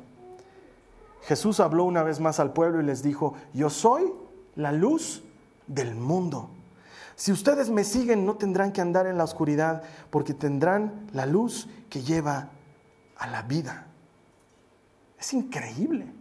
Jesús 1.23 1.60
habló 1.60 1.83
una 1.83 2.03
vez 2.03 2.19
más 2.19 2.39
al 2.39 2.53
pueblo 2.53 2.81
y 2.81 2.86
les 2.86 3.03
dijo, 3.03 3.36
yo 3.53 3.69
soy 3.69 4.12
la 4.55 4.71
luz 4.71 5.23
del 5.67 5.93
mundo. 5.95 6.49
Si 7.15 7.31
ustedes 7.31 7.69
me 7.69 7.83
siguen 7.83 8.25
no 8.25 8.36
tendrán 8.36 8.71
que 8.71 8.81
andar 8.81 9.07
en 9.07 9.17
la 9.17 9.23
oscuridad 9.23 9.83
porque 10.10 10.33
tendrán 10.33 11.07
la 11.13 11.25
luz 11.25 11.67
que 11.89 12.01
lleva 12.01 12.49
a 13.17 13.27
la 13.27 13.41
vida. 13.41 13.88
Es 15.19 15.33
increíble. 15.33 16.13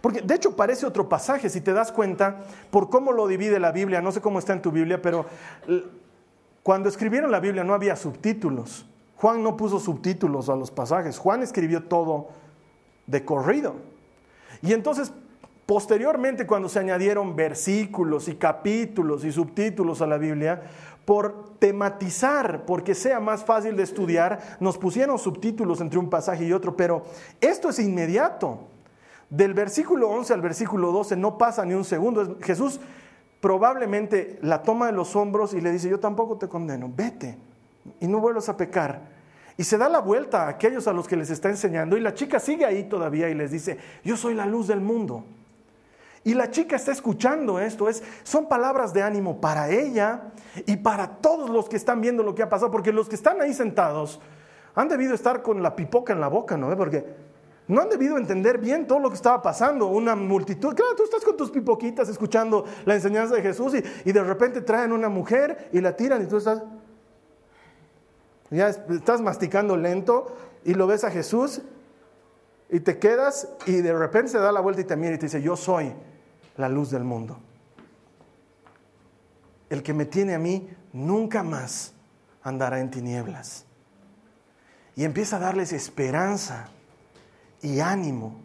Porque 0.00 0.20
de 0.20 0.34
hecho 0.34 0.56
parece 0.56 0.86
otro 0.86 1.08
pasaje, 1.08 1.48
si 1.48 1.60
te 1.60 1.72
das 1.72 1.92
cuenta, 1.92 2.42
por 2.70 2.90
cómo 2.90 3.12
lo 3.12 3.26
divide 3.26 3.58
la 3.58 3.72
Biblia, 3.72 4.00
no 4.00 4.12
sé 4.12 4.20
cómo 4.20 4.38
está 4.38 4.52
en 4.52 4.62
tu 4.62 4.70
Biblia, 4.70 5.00
pero 5.00 5.26
cuando 6.62 6.88
escribieron 6.88 7.30
la 7.30 7.40
Biblia 7.40 7.64
no 7.64 7.74
había 7.74 7.96
subtítulos. 7.96 8.86
Juan 9.16 9.42
no 9.42 9.56
puso 9.56 9.78
subtítulos 9.78 10.48
a 10.48 10.56
los 10.56 10.70
pasajes, 10.70 11.18
Juan 11.18 11.42
escribió 11.42 11.84
todo 11.84 12.28
de 13.06 13.24
corrido. 13.24 13.76
Y 14.62 14.72
entonces, 14.72 15.12
posteriormente, 15.66 16.46
cuando 16.46 16.68
se 16.68 16.78
añadieron 16.78 17.36
versículos 17.36 18.28
y 18.28 18.34
capítulos 18.34 19.24
y 19.24 19.32
subtítulos 19.32 20.02
a 20.02 20.06
la 20.06 20.18
Biblia, 20.18 20.62
por 21.04 21.58
tematizar, 21.58 22.64
porque 22.64 22.94
sea 22.94 23.20
más 23.20 23.44
fácil 23.44 23.76
de 23.76 23.82
estudiar, 23.82 24.56
nos 24.60 24.78
pusieron 24.78 25.18
subtítulos 25.18 25.80
entre 25.80 25.98
un 25.98 26.08
pasaje 26.08 26.44
y 26.44 26.52
otro, 26.52 26.76
pero 26.76 27.04
esto 27.40 27.68
es 27.68 27.78
inmediato. 27.78 28.68
Del 29.34 29.52
versículo 29.52 30.10
11 30.10 30.32
al 30.32 30.40
versículo 30.40 30.92
12 30.92 31.16
no 31.16 31.36
pasa 31.36 31.64
ni 31.64 31.74
un 31.74 31.84
segundo. 31.84 32.38
Jesús 32.40 32.78
probablemente 33.40 34.38
la 34.42 34.62
toma 34.62 34.86
de 34.86 34.92
los 34.92 35.16
hombros 35.16 35.54
y 35.54 35.60
le 35.60 35.72
dice, 35.72 35.88
yo 35.88 35.98
tampoco 35.98 36.38
te 36.38 36.46
condeno, 36.46 36.88
vete 36.94 37.36
y 37.98 38.06
no 38.06 38.20
vuelvas 38.20 38.48
a 38.48 38.56
pecar. 38.56 39.00
Y 39.56 39.64
se 39.64 39.76
da 39.76 39.88
la 39.88 39.98
vuelta 39.98 40.44
a 40.44 40.50
aquellos 40.50 40.86
a 40.86 40.92
los 40.92 41.08
que 41.08 41.16
les 41.16 41.30
está 41.30 41.48
enseñando 41.48 41.96
y 41.96 42.00
la 42.00 42.14
chica 42.14 42.38
sigue 42.38 42.64
ahí 42.64 42.84
todavía 42.84 43.28
y 43.28 43.34
les 43.34 43.50
dice, 43.50 43.76
yo 44.04 44.16
soy 44.16 44.34
la 44.34 44.46
luz 44.46 44.68
del 44.68 44.80
mundo. 44.80 45.24
Y 46.22 46.34
la 46.34 46.52
chica 46.52 46.76
está 46.76 46.92
escuchando 46.92 47.58
esto, 47.58 47.88
es, 47.88 48.04
son 48.22 48.48
palabras 48.48 48.94
de 48.94 49.02
ánimo 49.02 49.40
para 49.40 49.68
ella 49.68 50.32
y 50.64 50.76
para 50.76 51.08
todos 51.08 51.50
los 51.50 51.68
que 51.68 51.76
están 51.76 52.00
viendo 52.00 52.22
lo 52.22 52.36
que 52.36 52.44
ha 52.44 52.48
pasado, 52.48 52.70
porque 52.70 52.92
los 52.92 53.08
que 53.08 53.16
están 53.16 53.40
ahí 53.40 53.52
sentados 53.52 54.20
han 54.76 54.88
debido 54.88 55.12
estar 55.12 55.42
con 55.42 55.60
la 55.60 55.74
pipoca 55.74 56.12
en 56.12 56.20
la 56.20 56.28
boca, 56.28 56.56
¿no? 56.56 56.74
Porque 56.76 57.23
no 57.66 57.80
han 57.80 57.88
debido 57.88 58.18
entender 58.18 58.58
bien 58.58 58.86
todo 58.86 58.98
lo 58.98 59.08
que 59.08 59.16
estaba 59.16 59.40
pasando. 59.40 59.86
Una 59.86 60.14
multitud, 60.14 60.74
claro, 60.74 60.94
tú 60.96 61.04
estás 61.04 61.24
con 61.24 61.36
tus 61.36 61.50
pipoquitas 61.50 62.08
escuchando 62.08 62.64
la 62.84 62.94
enseñanza 62.94 63.34
de 63.34 63.42
Jesús 63.42 63.72
y, 64.04 64.12
de 64.12 64.22
repente 64.22 64.60
traen 64.60 64.92
una 64.92 65.08
mujer 65.08 65.70
y 65.72 65.80
la 65.80 65.96
tiran 65.96 66.22
y 66.22 66.26
tú 66.26 66.36
estás, 66.36 66.62
ya 68.50 68.68
estás 68.68 69.20
masticando 69.22 69.76
lento 69.76 70.36
y 70.64 70.74
lo 70.74 70.86
ves 70.86 71.04
a 71.04 71.10
Jesús 71.10 71.62
y 72.68 72.80
te 72.80 72.98
quedas 72.98 73.48
y 73.66 73.80
de 73.80 73.92
repente 73.94 74.32
se 74.32 74.38
da 74.38 74.52
la 74.52 74.60
vuelta 74.60 74.82
y 74.82 74.84
te 74.84 74.96
mira 74.96 75.14
y 75.14 75.18
te 75.18 75.26
dice, 75.26 75.40
yo 75.40 75.56
soy 75.56 75.94
la 76.56 76.68
luz 76.68 76.90
del 76.90 77.04
mundo. 77.04 77.38
El 79.70 79.82
que 79.82 79.94
me 79.94 80.04
tiene 80.04 80.34
a 80.34 80.38
mí 80.38 80.68
nunca 80.92 81.42
más 81.42 81.94
andará 82.42 82.80
en 82.80 82.90
tinieblas. 82.90 83.64
Y 84.96 85.04
empieza 85.04 85.36
a 85.36 85.40
darles 85.40 85.72
esperanza 85.72 86.68
y 87.64 87.80
ánimo, 87.80 88.36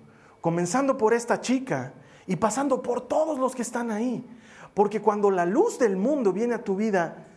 comenzando 0.41 0.97
por 0.97 1.13
esta 1.13 1.41
chica 1.41 1.93
y 2.25 2.37
pasando 2.37 2.81
por 2.81 3.01
todos 3.01 3.37
los 3.37 3.53
que 3.53 3.61
están 3.61 3.91
ahí. 3.91 4.25
Porque 4.73 5.01
cuando 5.01 5.29
la 5.29 5.45
luz 5.45 5.77
del 5.77 5.97
mundo 5.97 6.31
viene 6.31 6.55
a 6.55 6.63
tu 6.63 6.75
vida, 6.75 7.27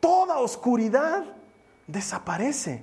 toda 0.00 0.40
oscuridad 0.40 1.24
desaparece. 1.86 2.82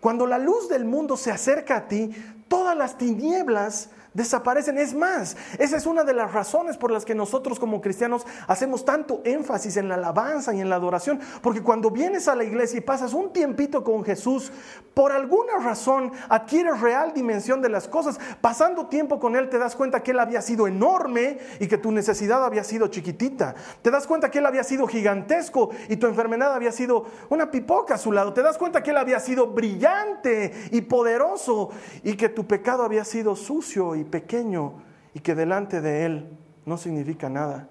Cuando 0.00 0.26
la 0.26 0.38
luz 0.38 0.68
del 0.68 0.84
mundo 0.84 1.16
se 1.16 1.30
acerca 1.30 1.76
a 1.76 1.88
ti, 1.88 2.10
todas 2.48 2.76
las 2.76 2.98
tinieblas 2.98 3.90
desaparecen. 4.14 4.78
Es 4.78 4.94
más, 4.94 5.36
esa 5.58 5.76
es 5.76 5.86
una 5.86 6.04
de 6.04 6.14
las 6.14 6.32
razones 6.32 6.78
por 6.78 6.90
las 6.90 7.04
que 7.04 7.14
nosotros 7.14 7.58
como 7.58 7.80
cristianos 7.80 8.26
hacemos 8.46 8.84
tanto 8.84 9.20
énfasis 9.24 9.76
en 9.76 9.88
la 9.88 9.96
alabanza 9.96 10.54
y 10.54 10.60
en 10.60 10.70
la 10.70 10.76
adoración, 10.76 11.20
porque 11.42 11.62
cuando 11.62 11.90
vienes 11.90 12.28
a 12.28 12.34
la 12.34 12.44
iglesia 12.44 12.78
y 12.78 12.82
pasas 12.82 13.12
un 13.12 13.32
tiempito 13.32 13.84
con 13.84 14.04
Jesús, 14.04 14.52
por 14.94 15.12
alguna 15.12 15.58
razón 15.58 16.12
adquieres 16.28 16.80
real 16.80 17.12
dimensión 17.12 17.60
de 17.60 17.68
las 17.68 17.88
cosas. 17.88 18.18
Pasando 18.40 18.86
tiempo 18.86 19.18
con 19.18 19.34
Él 19.34 19.48
te 19.48 19.58
das 19.58 19.74
cuenta 19.74 20.02
que 20.02 20.12
Él 20.12 20.20
había 20.20 20.40
sido 20.40 20.68
enorme 20.68 21.38
y 21.58 21.66
que 21.66 21.78
tu 21.78 21.90
necesidad 21.90 22.44
había 22.44 22.62
sido 22.62 22.86
chiquitita. 22.86 23.56
Te 23.82 23.90
das 23.90 24.06
cuenta 24.06 24.30
que 24.30 24.38
Él 24.38 24.46
había 24.46 24.62
sido 24.62 24.86
gigantesco 24.86 25.70
y 25.88 25.96
tu 25.96 26.06
enfermedad 26.06 26.54
había 26.54 26.70
sido 26.70 27.06
una 27.28 27.50
pipoca 27.50 27.94
a 27.94 27.98
su 27.98 28.12
lado. 28.12 28.32
Te 28.32 28.42
das 28.42 28.56
cuenta 28.56 28.82
que 28.82 28.90
Él 28.92 28.96
había 28.96 29.18
sido 29.18 29.48
brillante 29.48 30.52
y 30.70 30.82
poderoso 30.82 31.70
y 32.04 32.16
que 32.16 32.28
tu 32.28 32.46
pecado 32.46 32.84
había 32.84 33.04
sido 33.04 33.34
sucio 33.34 33.96
y 33.96 34.03
pequeño 34.04 34.74
y 35.14 35.20
que 35.20 35.34
delante 35.34 35.80
de 35.80 36.04
Él 36.06 36.38
no 36.64 36.76
significa 36.76 37.28
nada. 37.28 37.68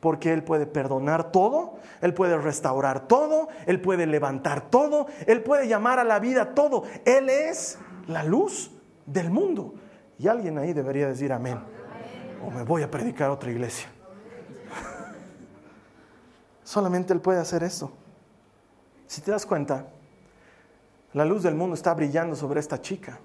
Porque 0.00 0.32
Él 0.32 0.44
puede 0.44 0.66
perdonar 0.66 1.32
todo, 1.32 1.74
Él 2.02 2.12
puede 2.12 2.36
restaurar 2.36 3.08
todo, 3.08 3.48
Él 3.66 3.80
puede 3.80 4.06
levantar 4.06 4.68
todo, 4.68 5.06
Él 5.26 5.42
puede 5.42 5.66
llamar 5.66 5.98
a 5.98 6.04
la 6.04 6.18
vida 6.18 6.54
todo. 6.54 6.84
Él 7.04 7.30
es 7.30 7.78
la 8.06 8.22
luz 8.22 8.70
del 9.06 9.30
mundo. 9.30 9.74
Y 10.18 10.28
alguien 10.28 10.58
ahí 10.58 10.72
debería 10.72 11.08
decir 11.08 11.32
amén. 11.32 11.58
O 12.46 12.50
me 12.50 12.62
voy 12.62 12.82
a 12.82 12.90
predicar 12.90 13.30
a 13.30 13.32
otra 13.32 13.50
iglesia. 13.50 13.88
Solamente 16.62 17.12
Él 17.12 17.20
puede 17.20 17.40
hacer 17.40 17.62
eso. 17.62 17.92
Si 19.06 19.22
te 19.22 19.30
das 19.30 19.46
cuenta, 19.46 19.86
la 21.14 21.24
luz 21.24 21.42
del 21.42 21.54
mundo 21.54 21.74
está 21.74 21.94
brillando 21.94 22.36
sobre 22.36 22.60
esta 22.60 22.80
chica. 22.80 23.18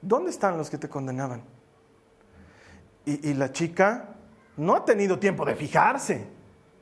¿Dónde 0.00 0.30
están 0.30 0.56
los 0.56 0.70
que 0.70 0.78
te 0.78 0.88
condenaban? 0.88 1.42
Y, 3.08 3.32
la 3.32 3.50
chica 3.52 4.16
no 4.58 4.74
ha 4.74 4.84
tenido 4.84 5.18
tiempo 5.18 5.46
de 5.46 5.54
fijarse. 5.54 6.26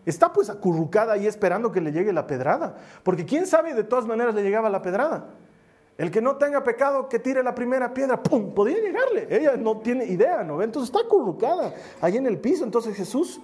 Está 0.05 0.33
pues 0.33 0.51
acurrucada 0.51 1.12
ahí 1.12 1.27
esperando 1.27 1.71
que 1.71 1.81
le 1.81 1.93
llegue 1.93 2.12
la 2.12 2.27
pedrada. 2.27 2.77
Porque 3.05 3.25
quién 3.25 3.47
sabe, 3.47 3.75
de 3.75 3.85
todas 3.85 4.07
maneras 4.07 4.35
le 4.35 4.43
llegaba 4.43 4.69
la 4.69 4.83
pedrada. 4.83 5.29
El 5.97 6.11
que 6.11 6.21
no 6.21 6.35
tenga 6.37 6.65
pecado, 6.65 7.09
que 7.09 7.21
tire 7.21 7.45
la 7.45 7.55
primera 7.55 7.95
piedra, 7.95 8.21
¡pum! 8.21 8.53
Podía 8.55 8.79
llegarle. 8.79 9.29
Ella 9.31 9.57
no 9.57 9.79
tiene 9.79 10.05
idea, 10.05 10.43
¿no? 10.43 10.61
Entonces 10.62 10.95
está 10.95 11.07
acurrucada 11.07 11.73
ahí 12.01 12.17
en 12.17 12.27
el 12.27 12.39
piso. 12.39 12.65
Entonces 12.65 12.97
Jesús, 12.97 13.41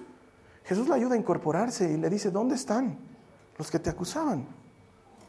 Jesús 0.65 0.89
la 0.89 0.95
ayuda 0.95 1.15
a 1.15 1.17
incorporarse 1.17 1.89
y 1.89 1.95
le 1.95 2.09
dice, 2.09 2.31
¿dónde 2.31 2.55
están 2.55 2.99
los 3.57 3.71
que 3.71 3.79
te 3.79 3.89
acusaban? 3.89 4.45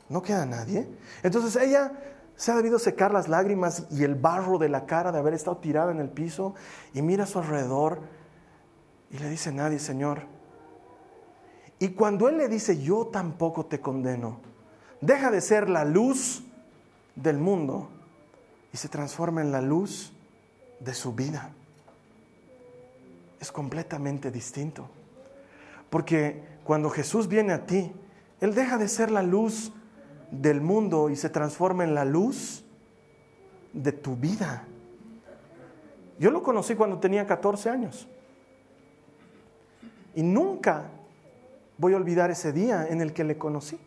No 0.08 0.22
queda 0.22 0.44
nadie. 0.44 0.88
Entonces 1.22 1.54
ella 1.62 1.92
se 2.36 2.50
ha 2.50 2.56
debido 2.56 2.78
secar 2.78 3.12
las 3.12 3.28
lágrimas 3.28 3.86
y 3.90 4.02
el 4.02 4.14
barro 4.14 4.58
de 4.58 4.68
la 4.68 4.86
cara 4.86 5.12
de 5.12 5.18
haber 5.18 5.34
estado 5.34 5.58
tirada 5.58 5.92
en 5.92 6.00
el 6.00 6.08
piso 6.08 6.54
y 6.92 7.02
mira 7.02 7.24
a 7.24 7.26
su 7.26 7.38
alrededor 7.38 8.00
y 9.10 9.18
le 9.18 9.28
dice, 9.28 9.52
nadie, 9.52 9.78
Señor. 9.78 10.22
Y 11.78 11.90
cuando 11.90 12.28
Él 12.28 12.38
le 12.38 12.48
dice, 12.48 12.82
yo 12.82 13.06
tampoco 13.06 13.66
te 13.66 13.80
condeno, 13.80 14.40
deja 15.00 15.30
de 15.30 15.40
ser 15.40 15.68
la 15.68 15.84
luz 15.84 16.42
del 17.14 17.38
mundo 17.38 17.88
y 18.72 18.76
se 18.76 18.88
transforma 18.88 19.40
en 19.40 19.52
la 19.52 19.60
luz 19.60 20.12
de 20.80 20.94
su 20.94 21.14
vida. 21.14 21.52
Es 23.40 23.52
completamente 23.52 24.30
distinto. 24.30 24.88
Porque 25.90 26.42
cuando 26.64 26.90
Jesús 26.90 27.28
viene 27.28 27.52
a 27.52 27.66
ti, 27.66 27.92
Él 28.40 28.54
deja 28.54 28.78
de 28.78 28.88
ser 28.88 29.10
la 29.10 29.22
luz 29.22 29.72
del 30.40 30.60
mundo 30.60 31.10
y 31.10 31.16
se 31.16 31.30
transforma 31.30 31.84
en 31.84 31.94
la 31.94 32.04
luz 32.04 32.64
de 33.72 33.92
tu 33.92 34.16
vida. 34.16 34.64
Yo 36.18 36.30
lo 36.30 36.42
conocí 36.42 36.74
cuando 36.74 36.98
tenía 36.98 37.26
14 37.26 37.70
años. 37.70 38.08
Y 40.14 40.22
nunca 40.22 40.90
voy 41.76 41.92
a 41.92 41.96
olvidar 41.96 42.30
ese 42.30 42.52
día 42.52 42.86
en 42.88 43.00
el 43.00 43.12
que 43.12 43.24
le 43.24 43.36
conocí. 43.36 43.78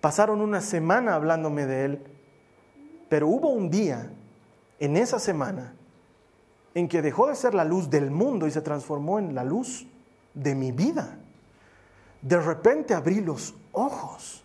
Pasaron 0.00 0.42
una 0.42 0.60
semana 0.60 1.14
hablándome 1.14 1.64
de 1.64 1.84
él, 1.86 2.02
pero 3.08 3.28
hubo 3.28 3.48
un 3.48 3.70
día 3.70 4.10
en 4.78 4.96
esa 4.96 5.18
semana 5.18 5.74
en 6.74 6.88
que 6.88 7.00
dejó 7.00 7.28
de 7.28 7.36
ser 7.36 7.54
la 7.54 7.64
luz 7.64 7.88
del 7.88 8.10
mundo 8.10 8.46
y 8.46 8.50
se 8.50 8.60
transformó 8.60 9.18
en 9.18 9.34
la 9.34 9.44
luz 9.44 9.86
de 10.34 10.54
mi 10.54 10.72
vida. 10.72 11.16
De 12.20 12.38
repente 12.38 12.92
abrí 12.92 13.20
los 13.20 13.54
ojos 13.72 14.43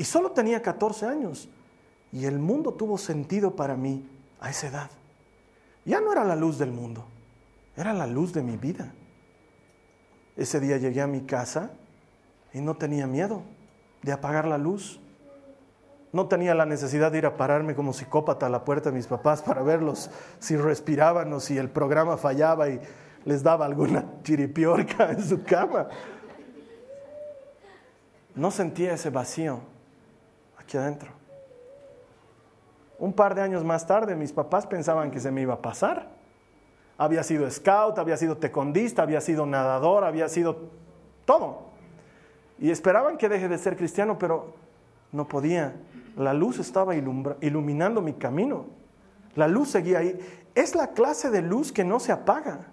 y 0.00 0.04
solo 0.04 0.30
tenía 0.30 0.62
14 0.62 1.04
años. 1.04 1.50
Y 2.10 2.24
el 2.24 2.38
mundo 2.38 2.72
tuvo 2.72 2.96
sentido 2.96 3.54
para 3.54 3.76
mí 3.76 4.08
a 4.40 4.48
esa 4.48 4.68
edad. 4.68 4.90
Ya 5.84 6.00
no 6.00 6.10
era 6.10 6.24
la 6.24 6.36
luz 6.36 6.56
del 6.56 6.72
mundo, 6.72 7.04
era 7.76 7.92
la 7.92 8.06
luz 8.06 8.32
de 8.32 8.42
mi 8.42 8.56
vida. 8.56 8.94
Ese 10.38 10.58
día 10.58 10.78
llegué 10.78 11.02
a 11.02 11.06
mi 11.06 11.20
casa 11.20 11.72
y 12.54 12.62
no 12.62 12.78
tenía 12.78 13.06
miedo 13.06 13.42
de 14.00 14.12
apagar 14.12 14.46
la 14.46 14.56
luz. 14.56 14.98
No 16.12 16.28
tenía 16.28 16.54
la 16.54 16.64
necesidad 16.64 17.12
de 17.12 17.18
ir 17.18 17.26
a 17.26 17.36
pararme 17.36 17.74
como 17.74 17.92
psicópata 17.92 18.46
a 18.46 18.48
la 18.48 18.64
puerta 18.64 18.88
de 18.88 18.96
mis 18.96 19.06
papás 19.06 19.42
para 19.42 19.60
verlos 19.60 20.08
si 20.38 20.56
respiraban 20.56 21.30
o 21.34 21.40
si 21.40 21.58
el 21.58 21.68
programa 21.68 22.16
fallaba 22.16 22.70
y 22.70 22.80
les 23.26 23.42
daba 23.42 23.66
alguna 23.66 24.06
chiripiorca 24.22 25.12
en 25.12 25.22
su 25.22 25.44
cama. 25.44 25.88
No 28.34 28.50
sentía 28.50 28.94
ese 28.94 29.10
vacío 29.10 29.60
adentro. 30.78 31.10
Un 32.98 33.12
par 33.12 33.34
de 33.34 33.40
años 33.40 33.64
más 33.64 33.86
tarde 33.86 34.14
mis 34.14 34.32
papás 34.32 34.66
pensaban 34.66 35.10
que 35.10 35.20
se 35.20 35.30
me 35.30 35.40
iba 35.40 35.54
a 35.54 35.62
pasar. 35.62 36.08
Había 36.98 37.22
sido 37.22 37.50
scout, 37.50 37.98
había 37.98 38.16
sido 38.18 38.36
tecondista, 38.36 39.02
había 39.02 39.22
sido 39.22 39.46
nadador, 39.46 40.04
había 40.04 40.28
sido 40.28 40.68
todo. 41.24 41.70
Y 42.58 42.70
esperaban 42.70 43.16
que 43.16 43.30
deje 43.30 43.48
de 43.48 43.56
ser 43.56 43.76
cristiano, 43.76 44.18
pero 44.18 44.52
no 45.12 45.26
podía. 45.26 45.74
La 46.16 46.34
luz 46.34 46.58
estaba 46.58 46.94
iluminando 46.94 48.02
mi 48.02 48.12
camino. 48.12 48.66
La 49.34 49.48
luz 49.48 49.70
seguía 49.70 50.00
ahí. 50.00 50.18
Es 50.54 50.74
la 50.74 50.88
clase 50.88 51.30
de 51.30 51.40
luz 51.40 51.72
que 51.72 51.84
no 51.84 52.00
se 52.00 52.12
apaga. 52.12 52.66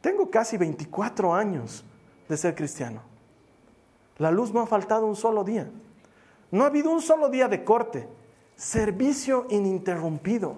Tengo 0.00 0.30
casi 0.30 0.56
24 0.56 1.34
años 1.34 1.84
de 2.28 2.36
ser 2.38 2.54
cristiano. 2.54 3.02
La 4.18 4.30
luz 4.30 4.54
no 4.54 4.60
ha 4.60 4.66
faltado 4.66 5.06
un 5.06 5.16
solo 5.16 5.44
día. 5.44 5.68
No 6.54 6.62
ha 6.62 6.68
habido 6.68 6.92
un 6.92 7.02
solo 7.02 7.30
día 7.30 7.48
de 7.48 7.64
corte. 7.64 8.08
Servicio 8.54 9.48
ininterrumpido. 9.50 10.54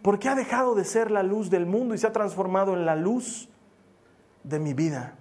Porque 0.00 0.28
ha 0.28 0.36
dejado 0.36 0.76
de 0.76 0.84
ser 0.84 1.10
la 1.10 1.24
luz 1.24 1.50
del 1.50 1.66
mundo 1.66 1.96
y 1.96 1.98
se 1.98 2.06
ha 2.06 2.12
transformado 2.12 2.74
en 2.74 2.86
la 2.86 2.94
luz 2.94 3.48
de 4.44 4.60
mi 4.60 4.72
vida. 4.72 5.16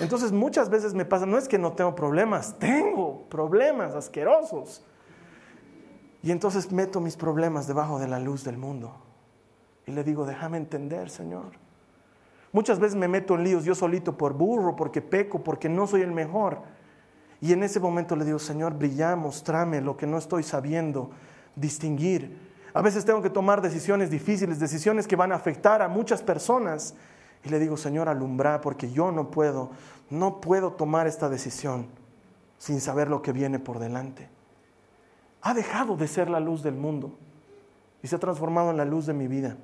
Entonces 0.00 0.32
muchas 0.32 0.68
veces 0.68 0.94
me 0.94 1.04
pasa, 1.04 1.26
no 1.26 1.38
es 1.38 1.46
que 1.46 1.60
no 1.60 1.74
tengo 1.74 1.94
problemas, 1.94 2.58
tengo 2.58 3.22
problemas 3.28 3.94
asquerosos. 3.94 4.84
Y 6.20 6.32
entonces 6.32 6.72
meto 6.72 7.00
mis 7.00 7.16
problemas 7.16 7.68
debajo 7.68 8.00
de 8.00 8.08
la 8.08 8.18
luz 8.18 8.42
del 8.42 8.58
mundo. 8.58 8.96
Y 9.86 9.92
le 9.92 10.02
digo, 10.02 10.26
déjame 10.26 10.56
entender, 10.56 11.08
Señor. 11.08 11.52
Muchas 12.50 12.80
veces 12.80 12.96
me 12.96 13.06
meto 13.06 13.36
en 13.36 13.44
líos 13.44 13.64
yo 13.64 13.76
solito 13.76 14.18
por 14.18 14.32
burro, 14.32 14.74
porque 14.74 15.00
peco, 15.00 15.44
porque 15.44 15.68
no 15.68 15.86
soy 15.86 16.00
el 16.00 16.10
mejor. 16.10 16.74
Y 17.44 17.52
en 17.52 17.62
ese 17.62 17.78
momento 17.78 18.16
le 18.16 18.24
digo, 18.24 18.38
Señor, 18.38 18.72
brilla, 18.72 19.14
mostrame 19.16 19.82
lo 19.82 19.98
que 19.98 20.06
no 20.06 20.16
estoy 20.16 20.42
sabiendo 20.42 21.10
distinguir. 21.54 22.38
A 22.72 22.80
veces 22.80 23.04
tengo 23.04 23.20
que 23.20 23.28
tomar 23.28 23.60
decisiones 23.60 24.08
difíciles, 24.08 24.58
decisiones 24.58 25.06
que 25.06 25.14
van 25.14 25.30
a 25.30 25.34
afectar 25.34 25.82
a 25.82 25.88
muchas 25.88 26.22
personas. 26.22 26.94
Y 27.44 27.50
le 27.50 27.58
digo, 27.58 27.76
Señor, 27.76 28.08
alumbra, 28.08 28.62
porque 28.62 28.90
yo 28.90 29.12
no 29.12 29.30
puedo, 29.30 29.72
no 30.08 30.40
puedo 30.40 30.72
tomar 30.72 31.06
esta 31.06 31.28
decisión 31.28 31.88
sin 32.56 32.80
saber 32.80 33.10
lo 33.10 33.20
que 33.20 33.32
viene 33.32 33.58
por 33.58 33.78
delante. 33.78 34.30
Ha 35.42 35.52
dejado 35.52 35.98
de 35.98 36.08
ser 36.08 36.30
la 36.30 36.40
luz 36.40 36.62
del 36.62 36.76
mundo 36.76 37.12
y 38.02 38.08
se 38.08 38.16
ha 38.16 38.18
transformado 38.18 38.70
en 38.70 38.78
la 38.78 38.86
luz 38.86 39.04
de 39.04 39.12
mi 39.12 39.28
vida. 39.28 39.58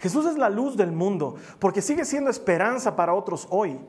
Jesús 0.00 0.26
es 0.26 0.36
la 0.36 0.50
luz 0.50 0.76
del 0.76 0.92
mundo 0.92 1.36
porque 1.60 1.80
sigue 1.80 2.04
siendo 2.04 2.28
esperanza 2.28 2.94
para 2.94 3.14
otros 3.14 3.46
hoy. 3.48 3.80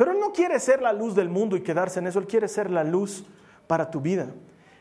Pero 0.00 0.12
Él 0.12 0.18
no 0.18 0.32
quiere 0.32 0.58
ser 0.58 0.80
la 0.80 0.94
luz 0.94 1.14
del 1.14 1.28
mundo 1.28 1.58
y 1.58 1.60
quedarse 1.60 1.98
en 1.98 2.06
eso, 2.06 2.20
Él 2.20 2.26
quiere 2.26 2.48
ser 2.48 2.70
la 2.70 2.82
luz 2.82 3.22
para 3.66 3.90
tu 3.90 4.00
vida. 4.00 4.28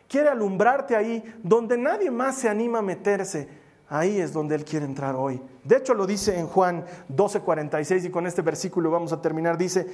Quiere 0.08 0.30
alumbrarte 0.30 0.96
ahí 0.96 1.22
donde 1.44 1.78
nadie 1.78 2.10
más 2.10 2.38
se 2.38 2.48
anima 2.48 2.80
a 2.80 2.82
meterse. 2.82 3.50
Ahí 3.90 4.22
es 4.22 4.32
donde 4.32 4.56
Él 4.56 4.64
quiere 4.64 4.86
entrar 4.86 5.18
hoy. 5.18 5.42
De 5.66 5.76
hecho 5.76 5.94
lo 5.94 6.08
dice 6.08 6.40
en 6.40 6.48
Juan 6.48 6.86
12:46 7.10 8.06
y 8.06 8.10
con 8.10 8.28
este 8.28 8.42
versículo 8.42 8.92
vamos 8.92 9.12
a 9.12 9.22
terminar. 9.22 9.58
Dice, 9.58 9.86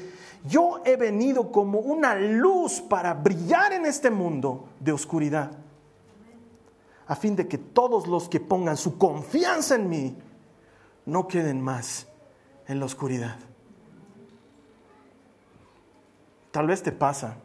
yo 0.44 0.84
he 0.86 0.96
venido 0.96 1.52
como 1.52 1.80
una 1.80 2.14
luz 2.14 2.80
para 2.80 3.16
brillar 3.16 3.74
en 3.74 3.88
este 3.88 4.12
mundo 4.12 4.70
de 4.80 4.92
oscuridad, 4.92 5.54
a 7.08 7.16
fin 7.16 7.36
de 7.36 7.48
que 7.48 7.58
todos 7.58 8.06
los 8.06 8.30
que 8.30 8.40
pongan 8.40 8.78
su 8.78 9.00
confianza 9.00 9.74
en 9.74 9.90
mí 9.90 10.16
no 11.08 11.28
queden 11.28 11.62
más 11.62 12.06
en 12.68 12.80
la 12.80 12.86
oscuridad. 12.86 13.38
Tal 16.56 16.68
vez 16.68 16.82
te 16.82 16.94
pasa 16.94 17.36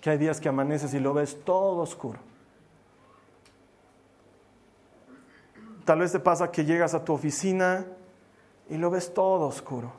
que 0.00 0.10
hay 0.10 0.18
días 0.18 0.40
que 0.40 0.48
amaneces 0.48 0.92
y 0.94 0.98
lo 0.98 1.14
ves 1.14 1.44
todo 1.44 1.76
oscuro. 1.78 2.18
Tal 5.84 6.00
vez 6.00 6.10
te 6.10 6.18
pasa 6.18 6.50
que 6.50 6.64
llegas 6.64 6.92
a 6.94 7.04
tu 7.04 7.12
oficina 7.12 7.86
y 8.68 8.76
lo 8.76 8.90
ves 8.90 9.14
todo 9.14 9.46
oscuro. 9.46 9.92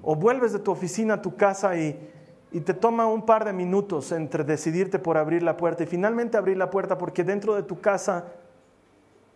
O 0.00 0.14
vuelves 0.14 0.52
de 0.52 0.60
tu 0.60 0.70
oficina 0.70 1.14
a 1.14 1.22
tu 1.22 1.34
casa 1.34 1.76
y, 1.76 2.08
y 2.52 2.60
te 2.60 2.72
toma 2.72 3.06
un 3.06 3.26
par 3.26 3.44
de 3.44 3.52
minutos 3.52 4.12
entre 4.12 4.44
decidirte 4.44 5.00
por 5.00 5.18
abrir 5.18 5.42
la 5.42 5.56
puerta 5.56 5.82
y 5.82 5.86
finalmente 5.86 6.36
abrir 6.36 6.56
la 6.56 6.70
puerta 6.70 6.96
porque 6.96 7.24
dentro 7.24 7.56
de 7.56 7.64
tu 7.64 7.80
casa 7.80 8.26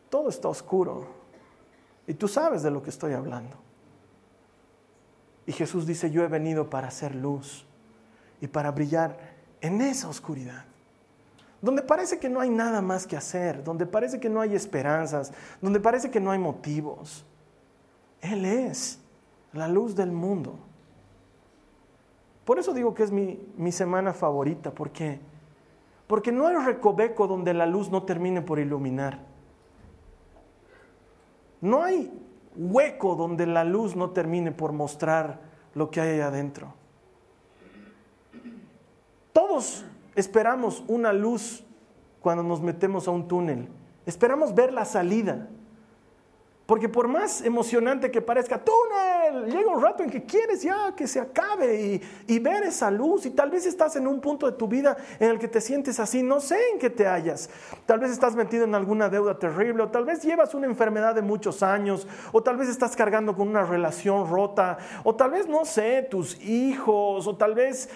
todo 0.09 0.29
está 0.29 0.47
oscuro. 0.47 1.09
Y 2.07 2.15
tú 2.15 2.29
sabes 2.29 2.63
de 2.63 2.71
lo 2.71 2.81
que 2.81 2.91
estoy 2.91 3.15
hablando. 3.15 3.72
Y 5.53 5.55
Jesús 5.55 5.87
dice, 5.87 6.11
yo 6.11 6.25
he 6.25 6.29
venido 6.29 6.71
para 6.71 6.89
hacer 6.89 7.15
luz 7.15 7.67
y 8.41 8.47
para 8.47 8.71
brillar 8.71 9.19
en 9.61 9.83
esa 9.83 10.09
oscuridad. 10.09 10.65
Donde 11.61 11.83
parece 11.83 12.19
que 12.19 12.31
no 12.31 12.41
hay 12.41 12.49
nada 12.49 12.81
más 12.81 13.07
que 13.07 13.19
hacer, 13.19 13.63
donde 13.63 13.85
parece 13.85 14.19
que 14.19 14.31
no 14.31 14.41
hay 14.41 14.55
esperanzas, 14.55 15.31
donde 15.61 15.79
parece 15.79 16.11
que 16.11 16.21
no 16.21 16.31
hay 16.31 16.39
motivos. 16.39 17.27
Él 18.23 18.47
es 18.47 18.99
la 19.53 19.69
luz 19.69 19.95
del 19.95 20.11
mundo. 20.11 20.59
Por 22.47 22.59
eso 22.59 22.73
digo 22.73 22.95
que 22.95 23.03
es 23.03 23.13
mi, 23.13 23.73
semana 23.73 24.15
favorita, 24.15 24.71
porque, 24.71 25.21
porque 26.07 26.33
no 26.33 26.47
hay 26.47 26.57
recoveco 26.57 27.27
donde 27.27 27.53
la 27.53 27.67
luz 27.67 27.91
no 27.91 28.05
termine 28.05 28.41
por 28.41 28.59
iluminar. 28.59 29.19
No 31.61 31.83
hay 31.83 32.22
hueco 32.57 33.15
donde 33.15 33.47
la 33.47 33.65
luz 33.65 33.97
no 33.97 34.11
termine 34.11 34.53
por 34.53 34.73
mostrar 34.73 35.41
lo 35.75 35.91
que 35.91 36.01
hay 36.01 36.11
ahí 36.11 36.21
adentro. 36.21 36.75
Todos 39.33 39.85
esperamos 40.15 40.85
una 40.89 41.13
luz 41.13 41.65
cuando 42.21 42.43
nos 42.43 42.61
metemos 42.61 43.09
a 43.09 43.11
un 43.11 43.29
túnel. 43.29 43.69
Esperamos 44.07 44.55
ver 44.55 44.73
la 44.73 44.85
salida. 44.85 45.49
Porque 46.67 46.89
por 46.89 47.09
más 47.09 47.43
emocionante 47.43 48.11
que 48.11 48.23
parezca, 48.23 48.63
túnel, 48.63 49.02
llega 49.41 49.75
un 49.75 49.83
rato 49.83 50.03
en 50.03 50.11
que 50.11 50.25
quieres 50.25 50.63
ya 50.63 50.95
que 50.95 51.07
se 51.07 51.21
acabe 51.21 52.01
y, 52.27 52.39
ver 52.39 52.65
esa 52.65 52.91
luz 52.91 53.27
y 53.27 53.31
tal 53.31 53.51
vez 53.51 53.67
estás 53.67 53.97
en 53.97 54.07
un 54.07 54.21
punto 54.21 54.51
de 54.51 54.57
tu 54.57 54.67
vida 54.67 54.97
en 55.21 55.31
el 55.31 55.39
que 55.39 55.49
te 55.49 55.61
sientes 55.61 56.01
así, 56.01 56.23
no 56.23 56.41
sé 56.41 56.59
en 56.73 56.79
qué 56.79 56.91
te 56.91 57.07
hallas. 57.07 57.49
Tal 57.87 58.01
vez 58.01 58.11
estás 58.11 58.35
metido 58.35 58.65
en 58.65 58.75
alguna 58.75 59.09
deuda 59.09 59.39
terrible 59.39 59.85
o 59.85 59.89
tal 59.89 60.05
vez 60.05 60.23
llevas 60.23 60.55
una 60.55 60.67
enfermedad 60.67 61.15
de 61.15 61.23
muchos 61.23 61.63
años 61.63 62.07
o 62.33 62.43
tal 62.43 62.57
vez 62.57 62.69
estás 62.69 62.97
cargando 62.97 63.37
con 63.37 63.49
una 63.49 63.65
relación 63.65 64.29
rota 64.29 64.79
o 65.05 65.15
tal 65.15 65.31
vez, 65.31 65.47
no 65.47 65.65
sé, 65.65 66.07
tus 66.11 66.41
hijos 66.41 67.27
o 67.27 67.37
tal 67.37 67.55
vez, 67.55 67.89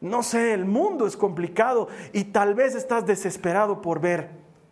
no 0.00 0.22
sé, 0.22 0.52
el 0.52 0.64
mundo 0.64 1.06
es 1.06 1.16
complicado 1.16 1.88
y 2.12 2.24
tal 2.24 2.54
vez 2.54 2.74
estás 2.74 3.06
desesperado 3.06 3.80
por 3.80 4.00
ver 4.00 4.30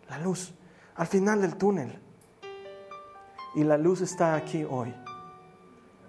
la 0.09 0.19
luz 0.19 0.55
al 1.01 1.07
final 1.07 1.41
del 1.41 1.57
túnel. 1.57 1.99
Y 3.55 3.65
la 3.65 3.79
luz 3.79 4.01
está 4.01 4.35
aquí 4.35 4.67
hoy, 4.69 4.95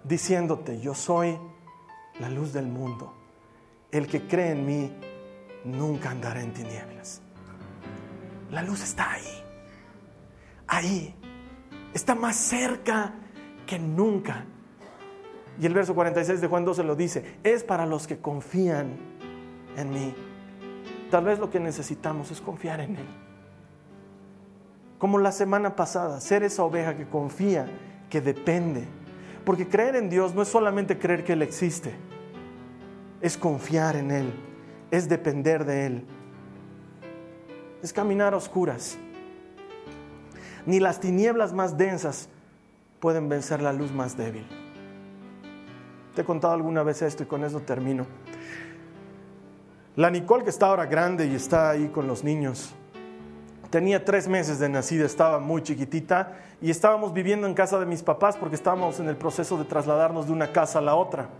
diciéndote, 0.04 0.80
yo 0.80 0.94
soy 0.94 1.38
la 2.20 2.28
luz 2.28 2.52
del 2.52 2.66
mundo. 2.66 3.14
El 3.90 4.06
que 4.06 4.26
cree 4.26 4.52
en 4.52 4.66
mí 4.66 4.92
nunca 5.64 6.10
andará 6.10 6.40
en 6.40 6.52
tinieblas. 6.52 7.20
La 8.50 8.62
luz 8.62 8.82
está 8.82 9.12
ahí, 9.12 9.42
ahí, 10.66 11.14
está 11.94 12.14
más 12.14 12.36
cerca 12.36 13.14
que 13.66 13.78
nunca. 13.78 14.44
Y 15.58 15.66
el 15.66 15.74
verso 15.74 15.94
46 15.94 16.40
de 16.40 16.48
Juan 16.48 16.64
12 16.64 16.84
lo 16.84 16.96
dice, 16.96 17.38
es 17.44 17.64
para 17.64 17.86
los 17.86 18.06
que 18.06 18.18
confían 18.18 18.96
en 19.76 19.90
mí. 19.90 20.14
Tal 21.10 21.24
vez 21.24 21.38
lo 21.38 21.50
que 21.50 21.60
necesitamos 21.60 22.30
es 22.30 22.40
confiar 22.40 22.80
en 22.80 22.96
Él 22.96 23.06
como 25.02 25.18
la 25.18 25.32
semana 25.32 25.74
pasada, 25.74 26.20
ser 26.20 26.44
esa 26.44 26.62
oveja 26.62 26.96
que 26.96 27.08
confía, 27.08 27.66
que 28.08 28.20
depende. 28.20 28.86
Porque 29.44 29.66
creer 29.68 29.96
en 29.96 30.08
Dios 30.08 30.34
no 30.34 30.42
es 30.42 30.48
solamente 30.48 30.98
creer 30.98 31.24
que 31.24 31.32
Él 31.32 31.42
existe, 31.42 31.92
es 33.20 33.36
confiar 33.36 33.96
en 33.96 34.10
Él, 34.10 34.32
es 34.90 35.08
depender 35.08 35.64
de 35.64 35.86
Él, 35.86 36.04
es 37.82 37.92
caminar 37.92 38.34
a 38.34 38.36
oscuras. 38.36 38.98
Ni 40.64 40.78
las 40.78 41.00
tinieblas 41.00 41.52
más 41.52 41.76
densas 41.76 42.28
pueden 43.00 43.28
vencer 43.28 43.60
la 43.60 43.72
luz 43.72 43.92
más 43.92 44.16
débil. 44.16 44.46
Te 46.14 46.22
he 46.22 46.24
contado 46.24 46.54
alguna 46.54 46.82
vez 46.82 47.02
esto 47.02 47.24
y 47.24 47.26
con 47.26 47.42
eso 47.42 47.60
termino. 47.60 48.06
La 49.96 50.08
Nicole 50.08 50.44
que 50.44 50.50
está 50.50 50.66
ahora 50.66 50.86
grande 50.86 51.26
y 51.26 51.34
está 51.34 51.70
ahí 51.70 51.88
con 51.88 52.06
los 52.06 52.22
niños, 52.22 52.74
Tenía 53.72 54.04
tres 54.04 54.28
meses 54.28 54.58
de 54.58 54.68
nacida, 54.68 55.06
estaba 55.06 55.38
muy 55.38 55.62
chiquitita 55.62 56.34
y 56.60 56.70
estábamos 56.70 57.14
viviendo 57.14 57.46
en 57.46 57.54
casa 57.54 57.80
de 57.80 57.86
mis 57.86 58.02
papás 58.02 58.36
porque 58.36 58.54
estábamos 58.54 59.00
en 59.00 59.08
el 59.08 59.16
proceso 59.16 59.56
de 59.56 59.64
trasladarnos 59.64 60.26
de 60.26 60.32
una 60.32 60.52
casa 60.52 60.80
a 60.80 60.82
la 60.82 60.94
otra. 60.94 61.30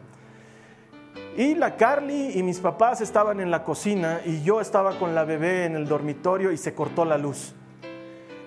Y 1.36 1.54
la 1.54 1.76
Carly 1.76 2.30
y 2.32 2.42
mis 2.42 2.58
papás 2.58 3.02
estaban 3.02 3.38
en 3.40 3.50
la 3.50 3.64
cocina 3.64 4.22
y 4.24 4.42
yo 4.42 4.62
estaba 4.62 4.98
con 4.98 5.14
la 5.14 5.24
bebé 5.24 5.66
en 5.66 5.76
el 5.76 5.86
dormitorio 5.86 6.52
y 6.52 6.56
se 6.56 6.72
cortó 6.72 7.04
la 7.04 7.18
luz. 7.18 7.54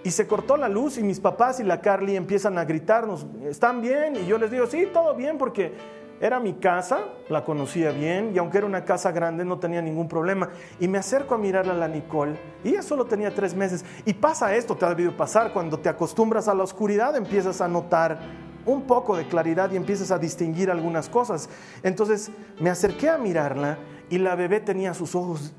Y 0.04 0.10
se 0.10 0.26
cortó 0.26 0.58
la 0.58 0.68
luz 0.68 0.98
y 0.98 1.04
mis 1.04 1.20
papás 1.20 1.60
y 1.60 1.64
la 1.64 1.80
Carly 1.80 2.16
empiezan 2.16 2.58
a 2.58 2.66
gritarnos, 2.66 3.28
¿están 3.44 3.82
bien? 3.82 4.16
Y 4.16 4.26
yo 4.26 4.40
les 4.40 4.50
digo, 4.50 4.66
sí, 4.66 4.88
todo 4.92 5.14
bien 5.14 5.38
porque 5.38 5.76
era 6.22 6.40
mi 6.40 6.54
casa, 6.54 7.00
la 7.30 7.44
conocía 7.44 7.92
bien 7.92 8.32
y 8.34 8.38
aunque 8.38 8.60
era 8.60 8.68
una 8.68 8.86
casa 8.86 9.12
grande 9.12 9.44
no 9.44 9.60
tenía 9.60 9.82
ningún 9.82 10.08
problema. 10.08 10.50
Y 10.80 10.88
me 10.88 10.98
acerco 10.98 11.36
a 11.36 11.38
mirarla 11.38 11.74
a 11.74 11.78
la 11.78 11.88
Nicole 11.88 12.38
y 12.64 12.70
ella 12.70 12.82
solo 12.82 13.06
tenía 13.06 13.34
tres 13.34 13.54
meses. 13.54 13.84
Y 14.06 14.14
pasa 14.14 14.56
esto, 14.56 14.76
te 14.76 14.86
ha 14.86 14.90
debido 14.90 15.16
pasar, 15.16 15.52
cuando 15.52 15.80
te 15.80 15.90
acostumbras 15.90 16.48
a 16.48 16.54
la 16.54 16.64
oscuridad 16.64 17.16
empiezas 17.16 17.60
a 17.62 17.68
notar 17.68 18.20
un 18.66 18.84
poco 18.84 19.16
de 19.16 19.28
claridad 19.28 19.72
y 19.72 19.76
empiezas 19.76 20.12
a 20.12 20.18
distinguir 20.18 20.72
algunas 20.72 21.10
cosas. 21.10 21.50
Entonces 21.84 22.32
me 22.60 22.70
acerqué 22.70 23.10
a 23.10 23.18
mirarla 23.18 23.78
y 24.10 24.18
la 24.18 24.36
bebé 24.36 24.60
tenía 24.60 24.94
sus 24.94 25.16
ojos 25.16 25.54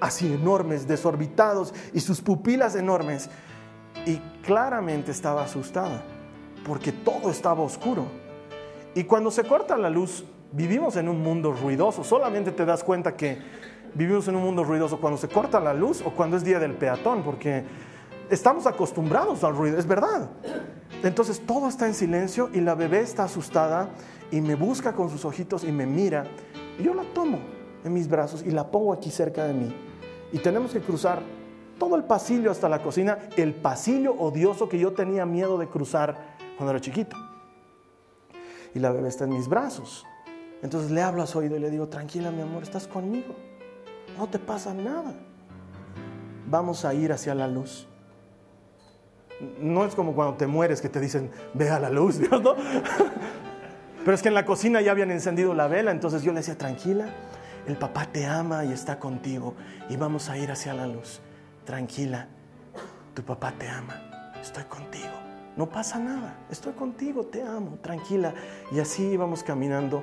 así 0.00 0.34
enormes, 0.34 0.86
desorbitados 0.86 1.72
y 1.94 2.00
sus 2.00 2.20
pupilas 2.20 2.76
enormes. 2.76 3.30
Y 4.04 4.18
claramente 4.44 5.10
estaba 5.10 5.44
asustada 5.44 6.02
porque 6.66 6.92
todo 6.92 7.30
estaba 7.30 7.62
oscuro. 7.62 8.21
Y 8.94 9.04
cuando 9.04 9.30
se 9.30 9.44
corta 9.44 9.76
la 9.76 9.88
luz, 9.88 10.24
vivimos 10.52 10.96
en 10.96 11.08
un 11.08 11.22
mundo 11.22 11.52
ruidoso. 11.52 12.04
Solamente 12.04 12.52
te 12.52 12.66
das 12.66 12.84
cuenta 12.84 13.16
que 13.16 13.38
vivimos 13.94 14.28
en 14.28 14.36
un 14.36 14.42
mundo 14.42 14.64
ruidoso 14.64 15.00
cuando 15.00 15.18
se 15.18 15.28
corta 15.28 15.60
la 15.60 15.72
luz 15.72 16.02
o 16.04 16.10
cuando 16.10 16.36
es 16.36 16.44
día 16.44 16.58
del 16.58 16.74
peatón, 16.74 17.22
porque 17.22 17.64
estamos 18.28 18.66
acostumbrados 18.66 19.44
al 19.44 19.56
ruido, 19.56 19.78
es 19.78 19.86
verdad. 19.86 20.30
Entonces 21.02 21.40
todo 21.46 21.68
está 21.68 21.86
en 21.86 21.94
silencio 21.94 22.50
y 22.52 22.60
la 22.60 22.74
bebé 22.74 23.00
está 23.00 23.24
asustada 23.24 23.90
y 24.30 24.40
me 24.40 24.54
busca 24.54 24.92
con 24.92 25.08
sus 25.08 25.24
ojitos 25.24 25.64
y 25.64 25.72
me 25.72 25.86
mira. 25.86 26.24
Y 26.78 26.82
yo 26.82 26.92
la 26.92 27.04
tomo 27.14 27.38
en 27.84 27.94
mis 27.94 28.08
brazos 28.08 28.42
y 28.46 28.50
la 28.50 28.70
pongo 28.70 28.92
aquí 28.92 29.10
cerca 29.10 29.44
de 29.44 29.54
mí. 29.54 29.74
Y 30.32 30.38
tenemos 30.38 30.72
que 30.72 30.80
cruzar 30.80 31.22
todo 31.78 31.96
el 31.96 32.04
pasillo 32.04 32.50
hasta 32.50 32.68
la 32.68 32.82
cocina, 32.82 33.18
el 33.36 33.54
pasillo 33.54 34.12
odioso 34.12 34.68
que 34.68 34.78
yo 34.78 34.92
tenía 34.92 35.24
miedo 35.24 35.56
de 35.56 35.66
cruzar 35.66 36.36
cuando 36.56 36.72
era 36.72 36.80
chiquito 36.80 37.16
y 38.74 38.78
la 38.78 38.92
bebé 38.92 39.08
está 39.08 39.24
en 39.24 39.30
mis 39.30 39.48
brazos. 39.48 40.06
Entonces 40.62 40.90
le 40.90 41.02
hablo 41.02 41.22
a 41.22 41.26
su 41.26 41.38
oído 41.38 41.56
y 41.56 41.60
le 41.60 41.70
digo, 41.70 41.88
tranquila 41.88 42.30
mi 42.30 42.42
amor, 42.42 42.62
estás 42.62 42.86
conmigo, 42.86 43.34
no 44.16 44.28
te 44.28 44.38
pasa 44.38 44.72
nada. 44.72 45.14
Vamos 46.46 46.84
a 46.84 46.94
ir 46.94 47.12
hacia 47.12 47.34
la 47.34 47.48
luz. 47.48 47.88
No 49.58 49.84
es 49.84 49.94
como 49.94 50.14
cuando 50.14 50.36
te 50.36 50.46
mueres 50.46 50.80
que 50.80 50.88
te 50.88 51.00
dicen, 51.00 51.30
ve 51.54 51.68
a 51.68 51.80
la 51.80 51.90
luz, 51.90 52.18
Dios, 52.18 52.42
¿no? 52.42 52.54
Pero 54.04 54.14
es 54.14 54.22
que 54.22 54.28
en 54.28 54.34
la 54.34 54.44
cocina 54.44 54.80
ya 54.80 54.92
habían 54.92 55.10
encendido 55.10 55.54
la 55.54 55.66
vela, 55.66 55.90
entonces 55.90 56.22
yo 56.22 56.32
le 56.32 56.38
decía, 56.38 56.56
tranquila, 56.56 57.06
el 57.66 57.76
papá 57.76 58.06
te 58.06 58.26
ama 58.26 58.64
y 58.64 58.72
está 58.72 58.98
contigo 58.98 59.54
y 59.88 59.96
vamos 59.96 60.28
a 60.28 60.38
ir 60.38 60.50
hacia 60.50 60.74
la 60.74 60.86
luz. 60.86 61.20
Tranquila, 61.64 62.28
tu 63.14 63.22
papá 63.22 63.52
te 63.58 63.68
ama, 63.68 64.32
estoy 64.40 64.64
contigo 64.64 65.21
no 65.56 65.68
pasa 65.68 65.98
nada, 65.98 66.38
estoy 66.50 66.72
contigo, 66.72 67.24
te 67.24 67.42
amo, 67.42 67.78
tranquila. 67.82 68.34
Y 68.70 68.80
así 68.80 69.02
íbamos 69.02 69.42
caminando 69.42 70.02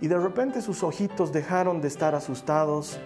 y 0.00 0.08
de 0.08 0.18
repente 0.18 0.62
sus 0.62 0.82
ojitos 0.82 1.32
dejaron 1.32 1.80
de 1.80 1.88
estar 1.88 2.14
asustados 2.14 2.98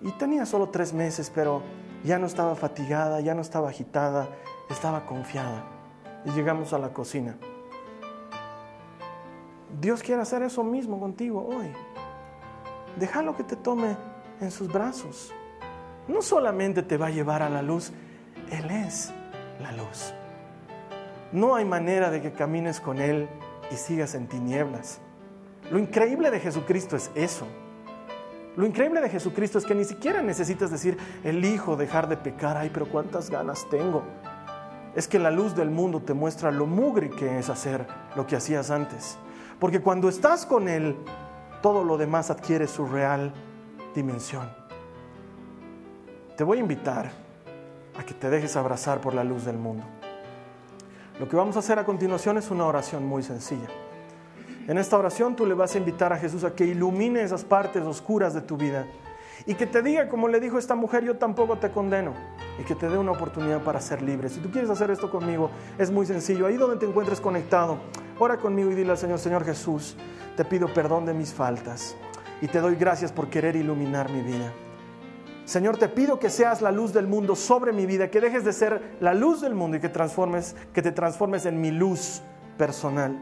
y 0.00 0.10
tenía 0.12 0.46
solo 0.46 0.70
tres 0.70 0.92
meses, 0.92 1.30
pero 1.34 1.62
ya 2.02 2.18
no 2.18 2.26
estaba 2.26 2.54
fatigada, 2.54 3.20
ya 3.20 3.34
no 3.34 3.42
estaba 3.42 3.68
agitada, 3.68 4.28
estaba 4.70 5.06
confiada. 5.06 5.64
Y 6.24 6.30
llegamos 6.30 6.72
a 6.72 6.78
la 6.78 6.92
cocina. 6.92 7.36
Dios 9.80 10.02
quiere 10.02 10.22
hacer 10.22 10.42
eso 10.42 10.64
mismo 10.64 10.98
contigo 10.98 11.46
hoy. 11.46 11.70
Déjalo 12.98 13.36
que 13.36 13.44
te 13.44 13.56
tome 13.56 13.96
en 14.40 14.50
sus 14.50 14.68
brazos. 14.68 15.32
No 16.08 16.22
solamente 16.22 16.82
te 16.82 16.96
va 16.96 17.06
a 17.06 17.10
llevar 17.10 17.42
a 17.42 17.50
la 17.50 17.60
luz, 17.60 17.92
Él 18.50 18.70
es 18.70 19.12
la 19.60 19.72
luz. 19.72 20.14
No 21.34 21.56
hay 21.56 21.64
manera 21.64 22.12
de 22.12 22.22
que 22.22 22.30
camines 22.30 22.78
con 22.78 23.00
Él 23.00 23.28
y 23.68 23.74
sigas 23.74 24.14
en 24.14 24.28
tinieblas. 24.28 25.00
Lo 25.68 25.80
increíble 25.80 26.30
de 26.30 26.38
Jesucristo 26.38 26.94
es 26.94 27.10
eso. 27.16 27.44
Lo 28.54 28.64
increíble 28.64 29.00
de 29.00 29.10
Jesucristo 29.10 29.58
es 29.58 29.64
que 29.64 29.74
ni 29.74 29.84
siquiera 29.84 30.22
necesitas 30.22 30.70
decir, 30.70 30.96
elijo 31.24 31.74
dejar 31.74 32.08
de 32.08 32.16
pecar, 32.16 32.56
ay, 32.56 32.70
pero 32.72 32.86
cuántas 32.86 33.30
ganas 33.30 33.68
tengo. 33.68 34.04
es 34.94 35.08
que 35.08 35.18
la 35.18 35.32
luz 35.32 35.56
del 35.56 35.70
mundo 35.70 36.00
te 36.00 36.14
muestra 36.14 36.52
lo 36.52 36.66
mugre 36.66 37.10
que 37.10 37.40
es 37.40 37.50
hacer 37.50 37.84
lo 38.14 38.28
que 38.28 38.36
hacías 38.36 38.70
antes. 38.70 39.18
Porque 39.58 39.80
cuando 39.80 40.08
estás 40.08 40.46
con 40.46 40.68
Él, 40.68 40.94
todo 41.62 41.82
lo 41.82 41.96
demás 41.98 42.30
adquiere 42.30 42.68
su 42.68 42.86
real 42.86 43.32
dimensión. 43.92 44.48
Te 46.36 46.44
voy 46.44 46.58
a 46.58 46.60
invitar 46.60 47.10
a 47.98 48.04
que 48.04 48.14
te 48.14 48.30
dejes 48.30 48.54
abrazar 48.54 49.00
por 49.00 49.14
la 49.14 49.24
luz 49.24 49.44
del 49.44 49.58
mundo. 49.58 49.84
Lo 51.18 51.28
que 51.28 51.36
vamos 51.36 51.54
a 51.54 51.60
hacer 51.60 51.78
a 51.78 51.84
continuación 51.84 52.38
es 52.38 52.50
una 52.50 52.66
oración 52.66 53.06
muy 53.06 53.22
sencilla. 53.22 53.68
En 54.66 54.78
esta 54.78 54.98
oración 54.98 55.36
tú 55.36 55.46
le 55.46 55.54
vas 55.54 55.74
a 55.74 55.78
invitar 55.78 56.12
a 56.12 56.16
Jesús 56.18 56.42
a 56.42 56.54
que 56.54 56.64
ilumine 56.64 57.22
esas 57.22 57.44
partes 57.44 57.84
oscuras 57.84 58.34
de 58.34 58.40
tu 58.40 58.56
vida 58.56 58.86
y 59.46 59.54
que 59.54 59.66
te 59.66 59.80
diga, 59.82 60.08
como 60.08 60.26
le 60.26 60.40
dijo 60.40 60.58
esta 60.58 60.74
mujer, 60.74 61.04
yo 61.04 61.16
tampoco 61.16 61.58
te 61.58 61.70
condeno 61.70 62.14
y 62.58 62.64
que 62.64 62.74
te 62.74 62.88
dé 62.88 62.98
una 62.98 63.12
oportunidad 63.12 63.62
para 63.62 63.80
ser 63.80 64.02
libre. 64.02 64.28
Si 64.28 64.40
tú 64.40 64.50
quieres 64.50 64.70
hacer 64.70 64.90
esto 64.90 65.10
conmigo, 65.10 65.50
es 65.78 65.90
muy 65.90 66.06
sencillo. 66.06 66.46
Ahí 66.46 66.56
donde 66.56 66.78
te 66.78 66.86
encuentres 66.86 67.20
conectado, 67.20 67.78
ora 68.18 68.38
conmigo 68.38 68.70
y 68.70 68.74
dile 68.74 68.90
al 68.90 68.98
Señor, 68.98 69.18
Señor 69.20 69.44
Jesús, 69.44 69.96
te 70.36 70.44
pido 70.44 70.72
perdón 70.72 71.04
de 71.06 71.14
mis 71.14 71.32
faltas 71.32 71.96
y 72.40 72.48
te 72.48 72.58
doy 72.58 72.74
gracias 72.74 73.12
por 73.12 73.28
querer 73.28 73.54
iluminar 73.54 74.10
mi 74.10 74.20
vida. 74.20 74.52
Señor, 75.44 75.76
te 75.76 75.88
pido 75.88 76.18
que 76.18 76.30
seas 76.30 76.62
la 76.62 76.72
luz 76.72 76.92
del 76.92 77.06
mundo 77.06 77.36
sobre 77.36 77.72
mi 77.72 77.84
vida, 77.84 78.10
que 78.10 78.20
dejes 78.20 78.44
de 78.44 78.52
ser 78.52 78.96
la 79.00 79.12
luz 79.12 79.42
del 79.42 79.54
mundo 79.54 79.76
y 79.76 79.80
que 79.80 79.90
que 79.90 80.82
te 80.82 80.92
transformes 80.92 81.46
en 81.46 81.60
mi 81.60 81.70
luz 81.70 82.22
personal. 82.56 83.18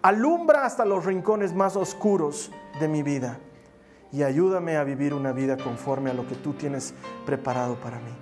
Alumbra 0.00 0.64
hasta 0.64 0.84
los 0.84 1.04
rincones 1.04 1.54
más 1.54 1.76
oscuros 1.76 2.50
de 2.80 2.88
mi 2.88 3.02
vida 3.02 3.38
y 4.12 4.22
ayúdame 4.22 4.76
a 4.76 4.84
vivir 4.84 5.14
una 5.14 5.32
vida 5.32 5.56
conforme 5.56 6.10
a 6.10 6.14
lo 6.14 6.26
que 6.26 6.34
tú 6.34 6.54
tienes 6.54 6.94
preparado 7.24 7.76
para 7.76 7.98
mí. 7.98 8.12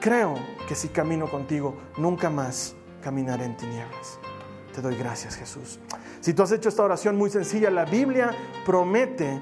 Creo 0.00 0.34
que 0.68 0.74
si 0.74 0.88
camino 0.88 1.30
contigo, 1.30 1.76
nunca 1.96 2.28
más 2.28 2.74
caminaré 3.02 3.44
en 3.44 3.56
tinieblas. 3.56 4.18
Te 4.74 4.82
doy 4.82 4.96
gracias, 4.96 5.36
Jesús. 5.36 5.78
Si 6.20 6.34
tú 6.34 6.42
has 6.42 6.52
hecho 6.52 6.68
esta 6.68 6.82
oración 6.82 7.16
muy 7.16 7.30
sencilla, 7.30 7.70
la 7.70 7.84
Biblia 7.84 8.32
promete 8.66 9.40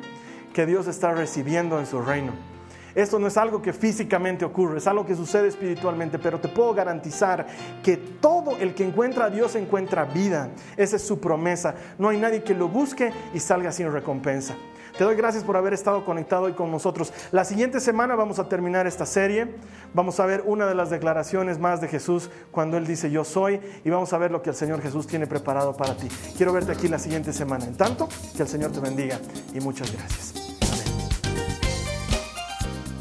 que 0.53 0.67
Dios 0.67 0.87
está 0.87 1.13
recibiendo 1.13 1.79
en 1.81 1.87
su 1.87 2.01
reino. 2.01 2.52
Esto 2.95 3.19
no 3.19 3.27
es 3.27 3.37
algo 3.37 3.63
que 3.63 3.73
físicamente 3.73 4.45
ocurre, 4.45 4.79
es 4.79 4.87
algo 4.87 5.07
que 5.07 5.15
sucede 5.15 5.49
espiritualmente, 5.49 6.19
pero 6.19 6.41
te 6.41 6.49
puedo 6.49 6.75
garantizar 6.75 7.47
que 7.83 7.97
todo 7.97 8.57
el 8.59 8.75
que 8.75 8.85
encuentra 8.85 9.27
a 9.27 9.31
Dios 9.31 9.55
encuentra 9.55 10.05
vida. 10.05 10.51
Esa 10.77 10.97
es 10.97 11.03
su 11.03 11.21
promesa. 11.21 11.75
No 11.99 12.09
hay 12.09 12.19
nadie 12.19 12.43
que 12.43 12.55
lo 12.55 12.69
busque 12.69 13.13
y 13.35 13.41
salga 13.41 13.73
sin 13.73 13.93
recompensa. 13.93 14.55
Te 14.97 15.05
doy 15.05 15.17
gracias 15.17 15.43
por 15.43 15.57
haber 15.57 15.73
estado 15.73 16.05
conectado 16.05 16.45
hoy 16.45 16.53
con 16.53 16.71
nosotros. 16.71 17.13
La 17.31 17.45
siguiente 17.45 17.81
semana 17.81 18.15
vamos 18.15 18.39
a 18.39 18.49
terminar 18.49 18.87
esta 18.87 19.07
serie. 19.07 19.55
Vamos 19.95 20.21
a 20.21 20.27
ver 20.27 20.43
una 20.45 20.67
de 20.67 20.75
las 20.75 20.91
declaraciones 20.91 21.59
más 21.59 21.81
de 21.81 21.89
Jesús 21.89 22.31
cuando 22.51 22.77
Él 22.77 22.87
dice 22.87 23.11
yo 23.11 23.25
soy 23.25 23.61
y 23.85 23.91
vamos 23.91 24.13
a 24.13 24.19
ver 24.19 24.31
lo 24.31 24.43
que 24.43 24.51
el 24.51 24.57
Señor 24.57 24.83
Jesús 24.83 25.07
tiene 25.07 25.27
preparado 25.27 25.77
para 25.77 25.97
ti. 25.97 26.09
Quiero 26.37 26.53
verte 26.53 26.73
aquí 26.73 26.89
la 26.89 26.99
siguiente 26.99 27.33
semana. 27.33 27.65
En 27.65 27.77
tanto, 27.77 28.09
que 28.37 28.43
el 28.43 28.49
Señor 28.49 28.71
te 28.73 28.81
bendiga 28.81 29.19
y 29.55 29.61
muchas 29.61 29.91
gracias. 29.93 30.32